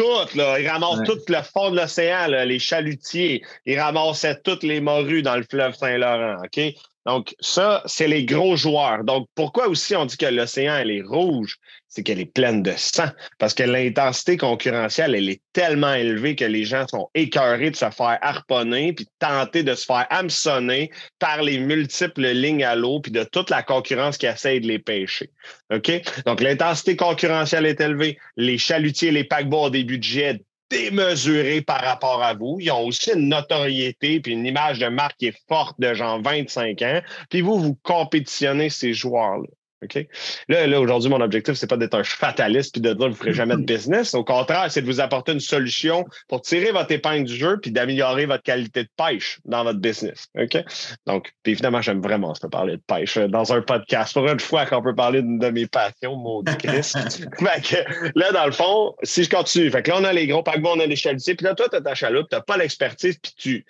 tout, 0.00 0.36
là. 0.36 0.58
Ils 0.58 0.68
ramassent 0.68 1.04
tout 1.04 1.18
le 1.28 1.42
fond 1.42 1.70
de 1.70 1.76
l'océan, 1.76 2.26
les 2.26 2.58
chalutiers. 2.58 3.42
Ils 3.66 3.78
ramassaient 3.78 4.40
toutes 4.42 4.62
les 4.62 4.80
morues 4.80 5.22
dans 5.22 5.36
le 5.36 5.42
fleuve 5.42 5.74
Saint-Laurent. 5.74 6.42
OK? 6.44 6.60
Donc, 7.06 7.34
ça, 7.40 7.82
c'est 7.86 8.08
les 8.08 8.24
gros 8.24 8.56
joueurs. 8.56 9.04
Donc, 9.04 9.28
pourquoi 9.34 9.68
aussi 9.68 9.96
on 9.96 10.04
dit 10.06 10.16
que 10.16 10.26
l'océan, 10.26 10.76
elle 10.76 10.90
est 10.90 11.02
rouge? 11.02 11.56
C'est 11.90 12.02
qu'elle 12.04 12.20
est 12.20 12.32
pleine 12.32 12.62
de 12.62 12.72
sang. 12.76 13.08
Parce 13.38 13.52
que 13.52 13.64
l'intensité 13.64 14.36
concurrentielle, 14.36 15.14
elle 15.14 15.28
est 15.28 15.42
tellement 15.52 15.92
élevée 15.92 16.36
que 16.36 16.44
les 16.44 16.64
gens 16.64 16.86
sont 16.86 17.10
écœurés 17.14 17.70
de 17.70 17.76
se 17.76 17.90
faire 17.90 18.18
harponner 18.22 18.92
puis 18.92 19.08
tenter 19.18 19.64
de 19.64 19.74
se 19.74 19.84
faire 19.84 20.06
hameçonner 20.08 20.90
par 21.18 21.42
les 21.42 21.58
multiples 21.58 22.28
lignes 22.28 22.64
à 22.64 22.76
l'eau 22.76 23.00
puis 23.00 23.10
de 23.10 23.24
toute 23.24 23.50
la 23.50 23.62
concurrence 23.62 24.18
qui 24.18 24.26
essaie 24.26 24.60
de 24.60 24.68
les 24.68 24.78
pêcher. 24.78 25.30
OK? 25.72 25.90
Donc, 26.26 26.40
l'intensité 26.40 26.96
concurrentielle 26.96 27.66
est 27.66 27.80
élevée. 27.80 28.18
Les 28.36 28.56
chalutiers, 28.56 29.10
les 29.10 29.24
paquebots 29.24 29.66
ont 29.66 29.70
des 29.70 29.84
budgets 29.84 30.40
démesurés 30.70 31.60
par 31.60 31.80
rapport 31.82 32.22
à 32.22 32.34
vous. 32.34 32.58
Ils 32.60 32.70
ont 32.70 32.86
aussi 32.86 33.10
une 33.12 33.28
notoriété 33.28 34.20
puis 34.20 34.32
une 34.32 34.46
image 34.46 34.78
de 34.78 34.86
marque 34.86 35.16
qui 35.18 35.26
est 35.26 35.38
forte 35.48 35.78
de 35.80 35.92
genre 35.92 36.22
25 36.22 36.80
ans. 36.82 37.00
Puis 37.28 37.40
vous, 37.40 37.58
vous 37.58 37.76
compétitionnez 37.82 38.70
ces 38.70 38.94
joueurs-là. 38.94 39.48
OK? 39.82 40.06
Là, 40.48 40.66
là 40.66 40.80
aujourd'hui, 40.80 41.08
mon 41.08 41.20
objectif, 41.20 41.54
c'est 41.54 41.66
pas 41.66 41.76
d'être 41.76 41.94
un 41.94 42.04
fataliste 42.04 42.72
puis 42.72 42.80
de 42.80 42.92
dire 42.92 42.98
que 42.98 43.02
vous 43.04 43.08
ne 43.10 43.14
ferez 43.14 43.32
jamais 43.32 43.56
de 43.56 43.62
business. 43.62 44.14
Au 44.14 44.24
contraire, 44.24 44.70
c'est 44.70 44.82
de 44.82 44.86
vous 44.86 45.00
apporter 45.00 45.32
une 45.32 45.40
solution 45.40 46.04
pour 46.28 46.42
tirer 46.42 46.72
votre 46.72 46.92
épingle 46.92 47.24
du 47.24 47.34
jeu 47.34 47.58
puis 47.60 47.70
d'améliorer 47.70 48.26
votre 48.26 48.42
qualité 48.42 48.84
de 48.84 48.88
pêche 48.96 49.40
dans 49.44 49.64
votre 49.64 49.78
business. 49.78 50.26
OK? 50.38 50.58
Donc, 51.06 51.32
évidemment, 51.44 51.80
j'aime 51.80 52.02
vraiment 52.02 52.34
se 52.34 52.46
parler 52.46 52.76
de 52.76 52.82
pêche 52.86 53.16
euh, 53.16 53.28
dans 53.28 53.52
un 53.52 53.62
podcast. 53.62 54.12
Pour 54.12 54.28
une 54.28 54.40
fois 54.40 54.66
qu'on 54.66 54.82
peut 54.82 54.94
parler 54.94 55.22
d'une 55.22 55.38
de 55.38 55.48
mes 55.50 55.66
passions, 55.66 56.16
maudit 56.16 56.56
Chris. 56.58 56.92
fait 57.38 57.62
que, 57.62 58.10
là, 58.18 58.32
dans 58.32 58.46
le 58.46 58.52
fond, 58.52 58.94
si 59.02 59.24
je 59.24 59.30
continue, 59.30 59.70
fait 59.70 59.82
que 59.82 59.90
là, 59.90 59.98
on 60.00 60.04
a 60.04 60.12
les 60.12 60.26
gros 60.26 60.42
paquebots, 60.42 60.72
on 60.74 60.80
a 60.80 60.86
les 60.86 60.96
chalutiers, 60.96 61.34
puis 61.34 61.44
là, 61.44 61.54
toi, 61.54 61.68
tu 61.68 61.76
as 61.76 61.80
ta 61.80 61.94
chaloupe, 61.94 62.28
tu 62.28 62.36
n'as 62.36 62.42
pas 62.42 62.56
l'expertise, 62.56 63.18
puis 63.18 63.32
tu, 63.36 63.64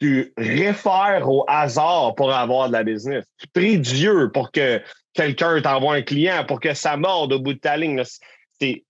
tu 0.00 0.32
réfères 0.36 1.28
au 1.28 1.44
hasard 1.48 2.14
pour 2.14 2.32
avoir 2.32 2.68
de 2.68 2.72
la 2.72 2.84
business. 2.84 3.24
Tu 3.38 3.46
pries 3.48 3.78
Dieu 3.78 4.30
pour 4.32 4.52
que 4.52 4.80
quelqu'un 5.14 5.60
t'envoie 5.60 5.94
un 5.94 6.02
client 6.02 6.44
pour 6.44 6.60
que 6.60 6.74
ça 6.74 6.96
morde 6.96 7.32
au 7.32 7.40
bout 7.40 7.54
de 7.54 7.58
ta 7.58 7.76
ligne. 7.76 8.02
C'est, 8.60 8.84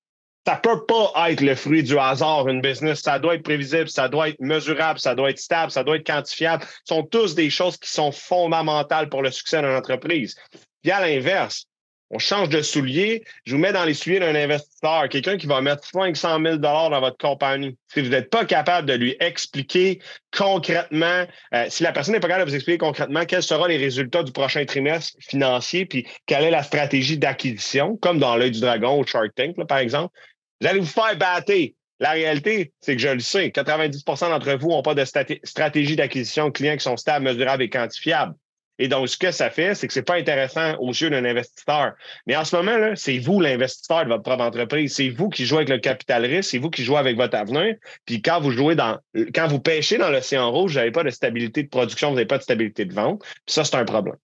ça 0.46 0.56
peut 0.56 0.86
pas 0.86 1.12
être 1.30 1.40
le 1.40 1.54
fruit 1.54 1.82
du 1.82 1.98
hasard, 1.98 2.48
une 2.48 2.60
business. 2.60 3.00
Ça 3.00 3.18
doit 3.18 3.34
être 3.34 3.42
prévisible, 3.42 3.88
ça 3.88 4.08
doit 4.08 4.30
être 4.30 4.40
mesurable, 4.40 4.98
ça 4.98 5.14
doit 5.14 5.30
être 5.30 5.38
stable, 5.38 5.70
ça 5.70 5.84
doit 5.84 5.96
être 5.96 6.06
quantifiable. 6.06 6.64
Ce 6.84 6.94
sont 6.94 7.02
tous 7.02 7.34
des 7.34 7.50
choses 7.50 7.76
qui 7.76 7.90
sont 7.90 8.12
fondamentales 8.12 9.08
pour 9.08 9.22
le 9.22 9.30
succès 9.30 9.60
d'une 9.60 9.70
entreprise. 9.70 10.36
Puis 10.82 10.90
à 10.90 11.00
l'inverse, 11.00 11.66
on 12.10 12.18
change 12.18 12.48
de 12.48 12.62
souliers, 12.62 13.22
je 13.44 13.54
vous 13.54 13.60
mets 13.60 13.72
dans 13.72 13.84
les 13.84 13.94
souliers 13.94 14.20
d'un 14.20 14.34
investisseur, 14.34 15.08
quelqu'un 15.10 15.36
qui 15.36 15.46
va 15.46 15.60
mettre 15.60 15.84
500 15.84 16.40
000 16.42 16.56
dans 16.56 16.88
votre 17.00 17.18
compagnie. 17.18 17.76
Si 17.92 18.00
vous 18.00 18.08
n'êtes 18.08 18.30
pas 18.30 18.44
capable 18.44 18.88
de 18.88 18.94
lui 18.94 19.16
expliquer 19.20 20.00
concrètement, 20.36 21.26
euh, 21.54 21.66
si 21.68 21.82
la 21.82 21.92
personne 21.92 22.14
n'est 22.14 22.20
pas 22.20 22.28
capable 22.28 22.46
de 22.46 22.50
vous 22.50 22.56
expliquer 22.56 22.78
concrètement 22.78 23.24
quels 23.26 23.42
seront 23.42 23.66
les 23.66 23.76
résultats 23.76 24.22
du 24.22 24.32
prochain 24.32 24.64
trimestre 24.64 25.16
financier, 25.20 25.84
puis 25.84 26.06
quelle 26.26 26.44
est 26.44 26.50
la 26.50 26.62
stratégie 26.62 27.18
d'acquisition, 27.18 27.96
comme 27.96 28.18
dans 28.18 28.36
l'œil 28.36 28.52
du 28.52 28.60
dragon 28.60 28.98
ou 29.00 29.06
Shark 29.06 29.34
Tank, 29.34 29.56
par 29.66 29.78
exemple, 29.78 30.14
vous 30.60 30.66
allez 30.66 30.80
vous 30.80 30.86
faire 30.86 31.16
battre. 31.16 31.52
La 32.00 32.12
réalité, 32.12 32.72
c'est 32.80 32.94
que 32.94 33.02
je 33.02 33.08
le 33.08 33.18
sais, 33.18 33.48
90% 33.48 34.30
d'entre 34.30 34.52
vous 34.54 34.68
n'ont 34.68 34.82
pas 34.82 34.94
de 34.94 35.04
stratégie 35.04 35.96
d'acquisition 35.96 36.46
de 36.46 36.52
clients 36.52 36.76
qui 36.76 36.84
sont 36.84 36.96
stables, 36.96 37.24
mesurables 37.24 37.64
et 37.64 37.70
quantifiables. 37.70 38.34
Et 38.78 38.88
donc, 38.88 39.08
ce 39.08 39.16
que 39.16 39.30
ça 39.30 39.50
fait, 39.50 39.74
c'est 39.74 39.86
que 39.86 39.92
c'est 39.92 40.02
pas 40.02 40.16
intéressant 40.16 40.76
aux 40.78 40.90
yeux 40.90 41.10
d'un 41.10 41.24
investisseur. 41.24 41.94
Mais 42.26 42.36
en 42.36 42.44
ce 42.44 42.54
moment, 42.56 42.92
c'est 42.94 43.18
vous 43.18 43.40
l'investisseur 43.40 44.04
de 44.04 44.10
votre 44.10 44.22
propre 44.22 44.44
entreprise. 44.44 44.94
C'est 44.94 45.08
vous 45.08 45.28
qui 45.28 45.46
jouez 45.46 45.58
avec 45.58 45.68
le 45.68 45.78
capital 45.78 46.24
risque, 46.24 46.50
c'est 46.50 46.58
vous 46.58 46.70
qui 46.70 46.84
jouez 46.84 46.98
avec 46.98 47.16
votre 47.16 47.36
avenir. 47.36 47.74
Puis 48.04 48.22
quand 48.22 48.40
vous 48.40 48.52
jouez 48.52 48.74
dans, 48.76 48.98
quand 49.34 49.48
vous 49.48 49.60
pêchez 49.60 49.98
dans 49.98 50.10
l'océan 50.10 50.50
rouge, 50.50 50.72
vous 50.72 50.78
n'avez 50.78 50.92
pas 50.92 51.02
de 51.02 51.10
stabilité 51.10 51.62
de 51.62 51.68
production, 51.68 52.10
vous 52.10 52.14
n'avez 52.14 52.26
pas 52.26 52.38
de 52.38 52.42
stabilité 52.42 52.84
de 52.84 52.94
vente. 52.94 53.20
Puis 53.20 53.54
ça, 53.54 53.64
c'est 53.64 53.76
un 53.76 53.84
problème. 53.84 54.16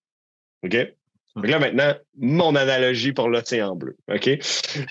OK? 0.64 0.76
Donc 1.36 1.48
là, 1.48 1.58
maintenant, 1.58 1.94
mon 2.16 2.54
analogie 2.54 3.12
pour 3.12 3.28
l'océan 3.28 3.74
bleu. 3.74 3.96
OK? 4.08 4.38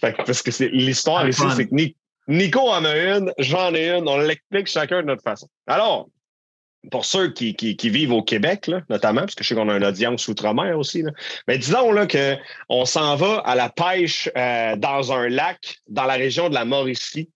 parce 0.02 0.42
que 0.42 0.52
c'est 0.52 0.70
l'histoire 0.70 1.28
ici, 1.28 1.44
c'est 1.56 1.68
que 1.68 1.76
Nico 2.28 2.60
en 2.60 2.86
a 2.86 2.98
une, 2.98 3.32
j'en 3.38 3.74
ai 3.74 3.90
une, 3.90 4.08
on 4.08 4.18
l'explique 4.18 4.68
chacun 4.68 5.02
de 5.02 5.08
notre 5.08 5.24
façon. 5.24 5.48
Alors, 5.68 6.10
pour 6.92 7.06
ceux 7.06 7.32
qui, 7.32 7.56
vivent 7.82 8.12
au 8.12 8.24
Québec, 8.24 8.70
notamment, 8.90 9.22
parce 9.22 9.36
que 9.36 9.44
je 9.44 9.50
sais 9.50 9.56
qu'on 9.56 9.70
a 9.70 9.78
une 9.78 9.86
audience 9.86 10.28
outre-mer 10.28 10.78
aussi, 10.78 11.04
mais 11.48 11.58
disons 11.58 11.92
là, 11.92 12.08
qu'on 12.08 12.86
s'en 12.86 13.16
va 13.16 13.38
à 13.46 13.56
la 13.56 13.70
pêche 13.70 14.30
euh, 14.38 14.76
dans 14.76 15.12
un 15.14 15.30
lac 15.30 15.78
dans 15.88 16.06
la 16.06 16.16
région 16.16 16.50
de 16.50 16.54
la 16.54 16.66
Mauricie, 16.66 17.30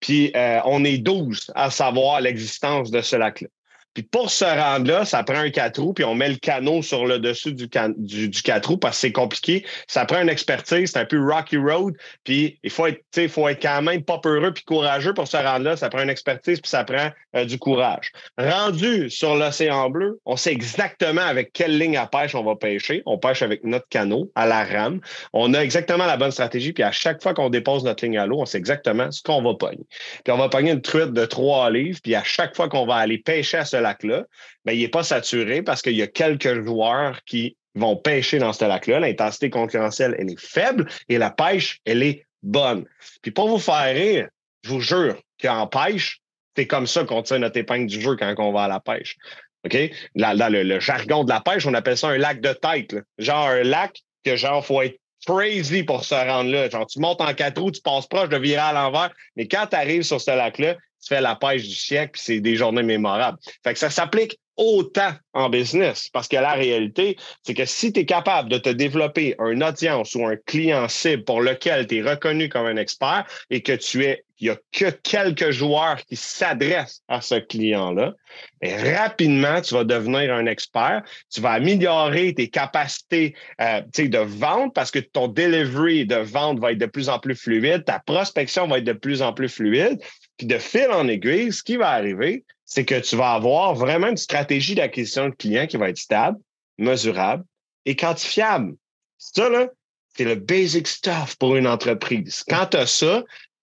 puis 0.00 0.32
euh, 0.36 0.60
on 0.64 0.84
est 0.84 0.98
12 0.98 1.52
à 1.54 1.70
savoir 1.70 2.20
l'existence 2.20 2.90
de 2.90 3.00
ce 3.00 3.16
lac-là. 3.16 3.48
Puis 3.94 4.02
pour 4.02 4.30
se 4.30 4.44
rendre 4.44 4.90
là, 4.90 5.04
ça 5.04 5.22
prend 5.22 5.38
un 5.38 5.50
quatre 5.50 5.80
roues, 5.80 5.94
puis 5.94 6.04
on 6.04 6.14
met 6.14 6.28
le 6.28 6.36
canot 6.36 6.82
sur 6.82 7.06
le 7.06 7.18
dessus 7.20 7.54
du, 7.54 7.68
du 7.68 8.42
quatre 8.42 8.68
roues 8.68 8.76
parce 8.76 8.96
que 8.96 9.00
c'est 9.02 9.12
compliqué. 9.12 9.64
Ça 9.86 10.04
prend 10.04 10.20
une 10.20 10.28
expertise, 10.28 10.90
c'est 10.92 10.98
un 10.98 11.04
peu 11.04 11.24
rocky 11.24 11.56
road, 11.56 11.94
puis 12.24 12.58
il 12.64 12.70
faut 12.70 12.86
être, 12.86 13.02
faut 13.28 13.48
être 13.48 13.62
quand 13.62 13.82
même 13.82 14.02
pas 14.02 14.18
peureux 14.18 14.52
puis 14.52 14.64
courageux 14.64 15.14
pour 15.14 15.28
se 15.28 15.36
rendre 15.36 15.64
là. 15.64 15.76
Ça 15.76 15.88
prend 15.88 16.02
une 16.02 16.10
expertise, 16.10 16.60
puis 16.60 16.68
ça 16.68 16.82
prend 16.84 17.10
euh, 17.36 17.44
du 17.44 17.58
courage. 17.58 18.10
Rendu 18.36 19.08
sur 19.10 19.36
l'océan 19.36 19.90
bleu, 19.90 20.18
on 20.24 20.36
sait 20.36 20.52
exactement 20.52 21.22
avec 21.22 21.52
quelle 21.52 21.78
ligne 21.78 21.96
à 21.96 22.06
pêche 22.06 22.34
on 22.34 22.42
va 22.42 22.56
pêcher. 22.56 23.02
On 23.06 23.18
pêche 23.18 23.42
avec 23.42 23.62
notre 23.62 23.88
canot 23.88 24.30
à 24.34 24.46
la 24.46 24.64
rame. 24.64 25.00
On 25.32 25.54
a 25.54 25.60
exactement 25.60 26.06
la 26.06 26.16
bonne 26.16 26.32
stratégie, 26.32 26.72
puis 26.72 26.82
à 26.82 26.92
chaque 26.92 27.22
fois 27.22 27.32
qu'on 27.32 27.48
dépose 27.48 27.84
notre 27.84 28.04
ligne 28.04 28.18
à 28.18 28.26
l'eau, 28.26 28.40
on 28.40 28.46
sait 28.46 28.58
exactement 28.58 29.10
ce 29.12 29.22
qu'on 29.22 29.42
va 29.42 29.54
pogner. 29.54 29.86
Puis 30.24 30.32
on 30.32 30.38
va 30.38 30.48
pogner 30.48 30.72
une 30.72 30.82
truite 30.82 31.12
de 31.12 31.24
trois 31.26 31.70
livres, 31.70 32.00
puis 32.02 32.16
à 32.16 32.24
chaque 32.24 32.56
fois 32.56 32.68
qu'on 32.68 32.86
va 32.86 32.96
aller 32.96 33.18
pêcher 33.18 33.58
à 33.58 33.64
ce 33.64 33.83
lac-là, 33.84 34.24
ben, 34.64 34.72
il 34.72 34.80
n'est 34.80 34.88
pas 34.88 35.04
saturé 35.04 35.62
parce 35.62 35.82
qu'il 35.82 35.94
y 35.94 36.02
a 36.02 36.06
quelques 36.06 36.64
joueurs 36.64 37.22
qui 37.24 37.56
vont 37.74 37.96
pêcher 37.96 38.38
dans 38.38 38.52
ce 38.52 38.64
lac-là. 38.64 39.00
L'intensité 39.00 39.50
concurrentielle, 39.50 40.14
elle 40.18 40.30
est 40.30 40.40
faible 40.40 40.88
et 41.08 41.18
la 41.18 41.30
pêche, 41.30 41.80
elle 41.84 42.02
est 42.02 42.26
bonne. 42.42 42.84
Puis 43.22 43.30
pour 43.30 43.48
vous 43.48 43.58
faire 43.58 43.94
rire, 43.94 44.28
je 44.62 44.70
vous 44.70 44.80
jure 44.80 45.16
qu'en 45.40 45.66
pêche, 45.66 46.20
c'est 46.56 46.66
comme 46.66 46.86
ça 46.86 47.04
qu'on 47.04 47.22
tire 47.22 47.40
notre 47.40 47.56
épingle 47.56 47.86
du 47.86 48.00
jeu 48.00 48.16
quand 48.16 48.34
on 48.38 48.52
va 48.52 48.64
à 48.64 48.68
la 48.68 48.80
pêche. 48.80 49.16
OK? 49.64 49.76
Dans, 50.14 50.52
le, 50.52 50.80
jargon 50.80 51.24
de 51.24 51.30
la 51.30 51.40
pêche, 51.40 51.66
on 51.66 51.74
appelle 51.74 51.96
ça 51.96 52.08
un 52.08 52.18
lac 52.18 52.40
de 52.40 52.52
tête. 52.52 52.96
Genre 53.18 53.48
un 53.48 53.62
lac 53.62 54.00
que 54.24 54.36
genre, 54.36 54.64
faut 54.64 54.82
être 54.82 54.98
crazy 55.26 55.82
pour 55.82 56.04
se 56.04 56.14
rendre 56.14 56.50
là. 56.50 56.68
Genre, 56.68 56.86
tu 56.86 57.00
montes 57.00 57.20
en 57.20 57.32
quatre 57.34 57.60
roues, 57.60 57.70
tu 57.70 57.80
passes 57.80 58.06
proche 58.06 58.28
de 58.28 58.36
virer 58.36 58.60
à 58.60 58.72
l'envers, 58.72 59.10
mais 59.36 59.48
quand 59.48 59.66
tu 59.66 59.76
arrives 59.76 60.02
sur 60.02 60.20
ce 60.20 60.30
lac-là, 60.30 60.76
tu 61.04 61.14
fais 61.14 61.20
la 61.20 61.36
pêche 61.36 61.62
du 61.62 61.74
siècle, 61.74 62.12
puis 62.12 62.22
c'est 62.24 62.40
des 62.40 62.56
journées 62.56 62.82
mémorables. 62.82 63.38
Fait 63.62 63.72
que 63.72 63.78
ça 63.78 63.90
s'applique 63.90 64.38
autant 64.56 65.12
en 65.32 65.48
business. 65.48 66.08
Parce 66.12 66.28
que 66.28 66.36
la 66.36 66.52
réalité, 66.52 67.16
c'est 67.42 67.54
que 67.54 67.64
si 67.64 67.92
tu 67.92 68.00
es 68.00 68.06
capable 68.06 68.48
de 68.48 68.58
te 68.58 68.68
développer 68.68 69.34
une 69.38 69.64
audience 69.64 70.14
ou 70.14 70.26
un 70.26 70.36
client 70.36 70.88
cible 70.88 71.24
pour 71.24 71.40
lequel 71.40 71.86
tu 71.86 71.98
es 71.98 72.02
reconnu 72.02 72.48
comme 72.48 72.66
un 72.66 72.76
expert 72.76 73.24
et 73.50 73.62
que 73.62 73.72
tu 73.72 74.04
es, 74.04 74.24
il 74.38 74.48
n'y 74.48 74.50
a 74.50 74.58
que 74.72 74.90
quelques 74.90 75.50
joueurs 75.50 75.96
qui 76.04 76.16
s'adressent 76.16 77.02
à 77.08 77.20
ce 77.20 77.36
client-là, 77.36 78.14
ben, 78.60 78.96
rapidement, 78.96 79.60
tu 79.60 79.74
vas 79.74 79.84
devenir 79.84 80.34
un 80.34 80.46
expert. 80.46 81.02
Tu 81.32 81.40
vas 81.40 81.52
améliorer 81.52 82.34
tes 82.34 82.48
capacités 82.48 83.34
euh, 83.60 83.80
de 83.80 84.18
vente 84.18 84.74
parce 84.74 84.90
que 84.90 84.98
ton 84.98 85.28
delivery 85.28 86.04
de 86.04 86.16
vente 86.16 86.58
va 86.58 86.72
être 86.72 86.78
de 86.78 86.86
plus 86.86 87.08
en 87.08 87.20
plus 87.20 87.36
fluide, 87.36 87.84
ta 87.84 88.00
prospection 88.00 88.66
va 88.66 88.78
être 88.78 88.84
de 88.84 88.92
plus 88.92 89.22
en 89.22 89.32
plus 89.32 89.48
fluide. 89.48 90.00
Puis 90.36 90.46
de 90.46 90.58
fil 90.58 90.90
en 90.90 91.06
aiguille, 91.08 91.52
ce 91.52 91.62
qui 91.62 91.76
va 91.76 91.90
arriver, 91.90 92.44
c'est 92.64 92.84
que 92.84 92.98
tu 92.98 93.16
vas 93.16 93.34
avoir 93.34 93.74
vraiment 93.74 94.08
une 94.08 94.16
stratégie 94.16 94.74
d'acquisition 94.74 95.28
de 95.28 95.34
clients 95.34 95.66
qui 95.66 95.76
va 95.76 95.90
être 95.90 95.98
stable, 95.98 96.38
mesurable 96.78 97.44
et 97.84 97.94
quantifiable. 97.94 98.74
Ça, 99.18 99.48
là, 99.48 99.68
c'est 100.16 100.24
le 100.24 100.34
basic 100.34 100.86
stuff 100.86 101.36
pour 101.36 101.56
une 101.56 101.66
entreprise. 101.66 102.42
Quand 102.48 102.66
tu 102.66 102.76
as 102.76 102.86
ça, 102.86 103.22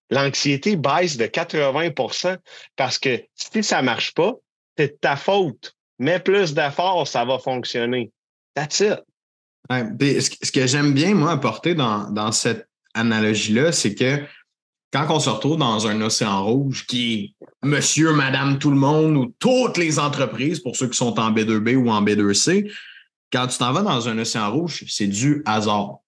l'anxiété 0.10 0.76
baisse 0.76 1.18
de 1.18 1.26
80% 1.26 2.38
parce 2.76 2.98
que 3.00 3.22
si 3.36 3.64
ça 3.64 3.82
ne 3.82 3.86
marche 3.86 4.14
pas, 4.14 4.34
c'est 4.78 5.00
ta 5.00 5.16
faute. 5.16 5.76
Mets 6.00 6.20
plus 6.20 6.54
d'efforts, 6.54 7.08
ça 7.08 7.26
va 7.26 7.40
fonctionner. 7.40 8.12
That's 8.56 8.80
it. 8.82 9.00
ce 9.70 10.52
que 10.52 10.68
j'aime 10.68 10.94
bien, 10.94 11.14
moi, 11.14 11.32
apporter 11.32 11.76
dans, 11.76 12.10
dans 12.10 12.32
cette 12.32 12.68
analogie-là, 12.94 13.72
c'est 13.72 13.96
que 13.96 14.22
quand 14.92 15.08
on 15.10 15.20
se 15.20 15.30
retrouve 15.30 15.58
dans 15.58 15.88
un 15.88 16.02
océan 16.02 16.44
rouge 16.44 16.86
qui 16.86 17.14
est 17.14 17.46
monsieur, 17.64 18.14
madame, 18.14 18.60
tout 18.60 18.72
le 18.72 18.78
monde 18.78 19.16
ou 19.16 19.34
toutes 19.40 19.78
les 19.78 20.00
entreprises, 20.00 20.60
pour 20.60 20.76
ceux 20.76 20.88
qui 20.88 20.98
sont 20.98 21.20
en 21.20 21.32
B2B 21.32 21.76
ou 21.76 21.90
en 21.90 22.04
B2C, 22.04 22.72
quand 23.32 23.48
tu 23.48 23.58
t'en 23.58 23.72
vas 23.72 23.82
dans 23.82 24.10
un 24.10 24.18
océan 24.18 24.52
rouge, 24.52 24.84
c'est 24.88 25.08
du 25.08 25.42
hasard. 25.46 26.00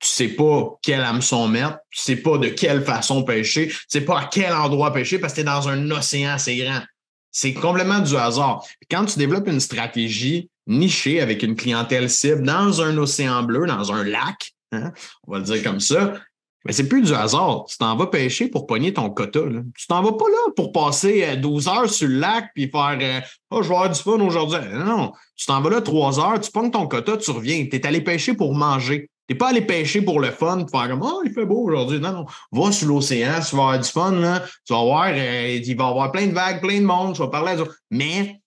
Tu 0.00 0.08
sais 0.08 0.28
pas 0.28 0.76
quel 0.82 1.00
hameçon 1.02 1.46
mettre, 1.46 1.78
tu 1.90 2.00
sais 2.00 2.16
pas 2.16 2.36
de 2.36 2.48
quelle 2.48 2.82
façon 2.82 3.22
pêcher, 3.22 3.68
tu 3.68 3.78
sais 3.88 4.00
pas 4.00 4.20
à 4.20 4.24
quel 4.26 4.52
endroit 4.52 4.92
pêcher 4.92 5.18
parce 5.18 5.32
que 5.32 5.36
tu 5.36 5.40
es 5.42 5.44
dans 5.44 5.68
un 5.68 5.90
océan 5.92 6.32
assez 6.32 6.56
grand. 6.56 6.82
C'est 7.30 7.54
complètement 7.54 8.00
du 8.00 8.16
hasard. 8.16 8.64
Quand 8.90 9.04
tu 9.06 9.18
développes 9.18 9.48
une 9.48 9.60
stratégie 9.60 10.50
nichée 10.66 11.20
avec 11.20 11.42
une 11.42 11.56
clientèle 11.56 12.10
cible 12.10 12.42
dans 12.42 12.82
un 12.82 12.96
océan 12.98 13.42
bleu, 13.44 13.66
dans 13.66 13.92
un 13.92 14.04
lac, 14.04 14.52
hein, 14.72 14.92
on 15.26 15.32
va 15.32 15.38
le 15.38 15.44
dire 15.44 15.62
comme 15.62 15.80
ça, 15.80 16.14
mais 16.64 16.72
c'est 16.72 16.88
plus 16.88 17.02
du 17.02 17.12
hasard. 17.12 17.64
Tu 17.68 17.76
t'en 17.76 17.94
vas 17.96 18.06
pêcher 18.06 18.48
pour 18.48 18.66
pogner 18.66 18.94
ton 18.94 19.10
quota. 19.10 19.40
Là. 19.40 19.60
Tu 19.76 19.86
t'en 19.86 20.02
vas 20.02 20.12
pas 20.12 20.28
là 20.28 20.52
pour 20.56 20.72
passer 20.72 21.36
12 21.36 21.66
euh, 21.66 21.70
heures 21.70 21.90
sur 21.90 22.08
le 22.08 22.18
lac 22.18 22.50
puis 22.54 22.70
faire 22.70 23.22
Oh, 23.50 23.62
je 23.62 23.68
vais 23.68 23.74
avoir 23.74 23.90
du 23.90 24.00
fun 24.00 24.20
aujourd'hui. 24.20 24.58
Non, 24.72 25.12
tu 25.36 25.46
t'en 25.46 25.60
vas 25.60 25.70
là 25.70 25.80
3 25.82 26.20
heures, 26.20 26.40
tu 26.40 26.50
pognes 26.50 26.70
ton 26.70 26.86
quota, 26.86 27.16
tu 27.16 27.30
reviens. 27.30 27.66
Tu 27.66 27.76
es 27.76 27.86
allé 27.86 28.00
pêcher 28.00 28.34
pour 28.34 28.54
manger. 28.54 29.10
Tu 29.28 29.34
n'es 29.34 29.38
pas 29.38 29.48
allé 29.48 29.62
pêcher 29.62 30.02
pour 30.02 30.20
le 30.20 30.30
fun, 30.30 30.64
pour 30.64 30.70
faire 30.70 30.98
Oh, 31.00 31.22
il 31.24 31.32
fait 31.32 31.44
beau 31.44 31.64
aujourd'hui. 31.64 32.00
Non, 32.00 32.12
non. 32.12 32.26
Va 32.52 32.72
sur 32.72 32.88
l'océan, 32.88 33.40
tu 33.46 33.56
vas 33.56 33.62
avoir 33.62 33.78
du 33.80 33.88
fun. 33.88 34.12
Là. 34.12 34.42
Tu 34.66 34.72
vas 34.72 34.82
voir, 34.82 35.08
euh, 35.08 35.60
il 35.62 35.76
va 35.76 35.84
y 35.84 35.88
avoir 35.88 36.12
plein 36.12 36.26
de 36.26 36.32
vagues, 36.32 36.60
plein 36.60 36.80
de 36.80 36.86
monde, 36.86 37.14
tu 37.14 37.20
vas 37.20 37.28
parler 37.28 37.52
à 37.52 37.64
Mais 37.90 38.40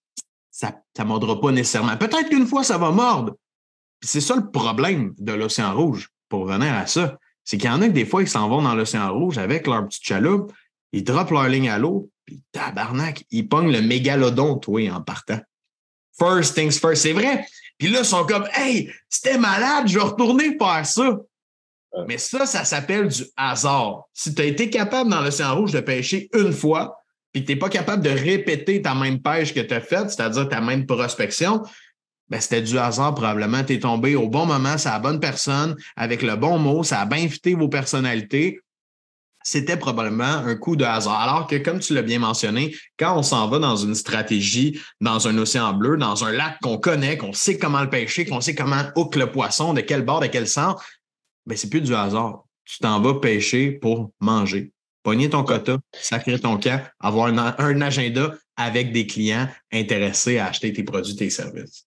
ça 0.49 0.73
ne 0.97 1.03
mordra 1.03 1.39
pas 1.39 1.51
nécessairement. 1.51 1.97
Peut-être 1.97 2.29
qu'une 2.29 2.47
fois, 2.47 2.63
ça 2.63 2.79
va 2.79 2.89
mordre. 2.89 3.35
C'est 4.01 4.21
ça 4.21 4.35
le 4.35 4.49
problème 4.49 5.13
de 5.17 5.33
l'océan 5.33 5.75
rouge, 5.75 6.09
pour 6.29 6.41
revenir 6.41 6.73
à 6.73 6.87
ça 6.87 7.17
c'est 7.47 7.57
qu'il 7.57 7.69
y 7.69 7.73
en 7.73 7.81
a 7.81 7.87
que 7.87 7.93
des 7.93 8.05
fois, 8.05 8.21
ils 8.23 8.27
s'en 8.27 8.49
vont 8.49 8.61
dans 8.61 8.75
l'océan 8.75 9.09
rouge 9.13 9.37
avec 9.37 9.67
leur 9.67 9.87
petite 9.87 10.03
chaloupe, 10.03 10.51
ils 10.91 11.05
droppent 11.05 11.31
leur 11.31 11.47
ligne 11.47 11.69
à 11.69 11.77
l'eau, 11.77 12.11
puis 12.25 12.43
tabarnak, 12.51 13.23
ils 13.31 13.47
pognent 13.47 13.71
le 13.71 13.81
mégalodon, 13.81 14.57
toi, 14.57 14.91
en 14.91 15.01
partant. 15.01 15.39
First 16.19 16.55
things 16.55 16.77
first, 16.77 17.03
c'est 17.03 17.13
vrai. 17.13 17.47
Puis 17.77 17.87
là, 17.87 17.99
ils 17.99 18.05
sont 18.05 18.25
comme, 18.25 18.45
hey, 18.53 18.91
c'était 19.07 19.37
malade, 19.37 19.87
je 19.87 19.97
vais 19.97 20.03
retourner 20.03 20.57
faire 20.59 20.85
ça. 20.85 21.19
Mais 22.05 22.17
ça, 22.17 22.45
ça 22.45 22.65
s'appelle 22.65 23.07
du 23.07 23.23
hasard. 23.37 24.03
Si 24.13 24.35
tu 24.35 24.41
as 24.41 24.45
été 24.45 24.69
capable 24.69 25.09
dans 25.09 25.21
l'océan 25.21 25.55
rouge 25.55 25.71
de 25.71 25.79
pêcher 25.79 26.29
une 26.33 26.51
fois, 26.51 26.97
puis 27.31 27.43
que 27.43 27.47
tu 27.47 27.53
n'es 27.53 27.59
pas 27.59 27.69
capable 27.69 28.03
de 28.03 28.09
répéter 28.09 28.81
ta 28.81 28.93
même 28.93 29.21
pêche 29.21 29.53
que 29.53 29.61
tu 29.61 29.73
as 29.73 29.79
faite, 29.79 30.09
c'est-à-dire 30.09 30.49
ta 30.49 30.59
même 30.59 30.85
prospection, 30.85 31.63
ben, 32.29 32.41
c'était 32.41 32.61
du 32.61 32.77
hasard 32.77 33.15
probablement. 33.15 33.63
Tu 33.63 33.73
es 33.73 33.79
tombé 33.79 34.15
au 34.15 34.27
bon 34.27 34.45
moment, 34.45 34.77
c'est 34.77 34.89
la 34.89 34.99
bonne 34.99 35.19
personne, 35.19 35.75
avec 35.95 36.21
le 36.21 36.35
bon 36.35 36.59
mot, 36.59 36.83
ça 36.83 37.01
a 37.01 37.05
bien 37.05 37.27
fité 37.29 37.53
vos 37.53 37.69
personnalités. 37.69 38.59
C'était 39.43 39.77
probablement 39.77 40.25
un 40.25 40.55
coup 40.55 40.75
de 40.75 40.83
hasard. 40.83 41.21
Alors 41.21 41.47
que, 41.47 41.55
comme 41.55 41.79
tu 41.79 41.93
l'as 41.93 42.01
bien 42.01 42.19
mentionné, 42.19 42.75
quand 42.99 43.17
on 43.17 43.23
s'en 43.23 43.47
va 43.47 43.59
dans 43.59 43.77
une 43.77 43.95
stratégie, 43.95 44.81
dans 44.99 45.29
un 45.29 45.37
océan 45.37 45.73
bleu, 45.73 45.95
dans 45.95 46.25
un 46.25 46.33
lac 46.33 46.57
qu'on 46.61 46.77
connaît, 46.77 47.17
qu'on 47.17 47.31
sait 47.31 47.57
comment 47.57 47.81
le 47.81 47.89
pêcher, 47.89 48.25
qu'on 48.25 48.41
sait 48.41 48.55
comment 48.55 48.83
hook 48.97 49.15
le 49.15 49.31
poisson, 49.31 49.73
de 49.73 49.79
quel 49.79 50.03
bord, 50.03 50.19
de 50.19 50.27
quel 50.27 50.49
sens, 50.49 50.81
ben, 51.45 51.57
c'est 51.57 51.69
plus 51.69 51.79
du 51.79 51.95
hasard. 51.95 52.43
Tu 52.65 52.79
t'en 52.79 52.99
vas 52.99 53.13
pêcher 53.21 53.71
pour 53.71 54.11
manger. 54.19 54.73
Pogner 55.01 55.29
ton 55.29 55.45
quota, 55.45 55.77
sacrer 55.93 56.37
ton 56.37 56.57
camp, 56.57 56.83
avoir 56.99 57.27
un 57.27 57.81
agenda 57.81 58.33
avec 58.57 58.91
des 58.91 59.07
clients 59.07 59.47
intéressés 59.71 60.39
à 60.39 60.47
acheter 60.47 60.73
tes 60.73 60.83
produits, 60.83 61.15
tes 61.15 61.29
services. 61.29 61.86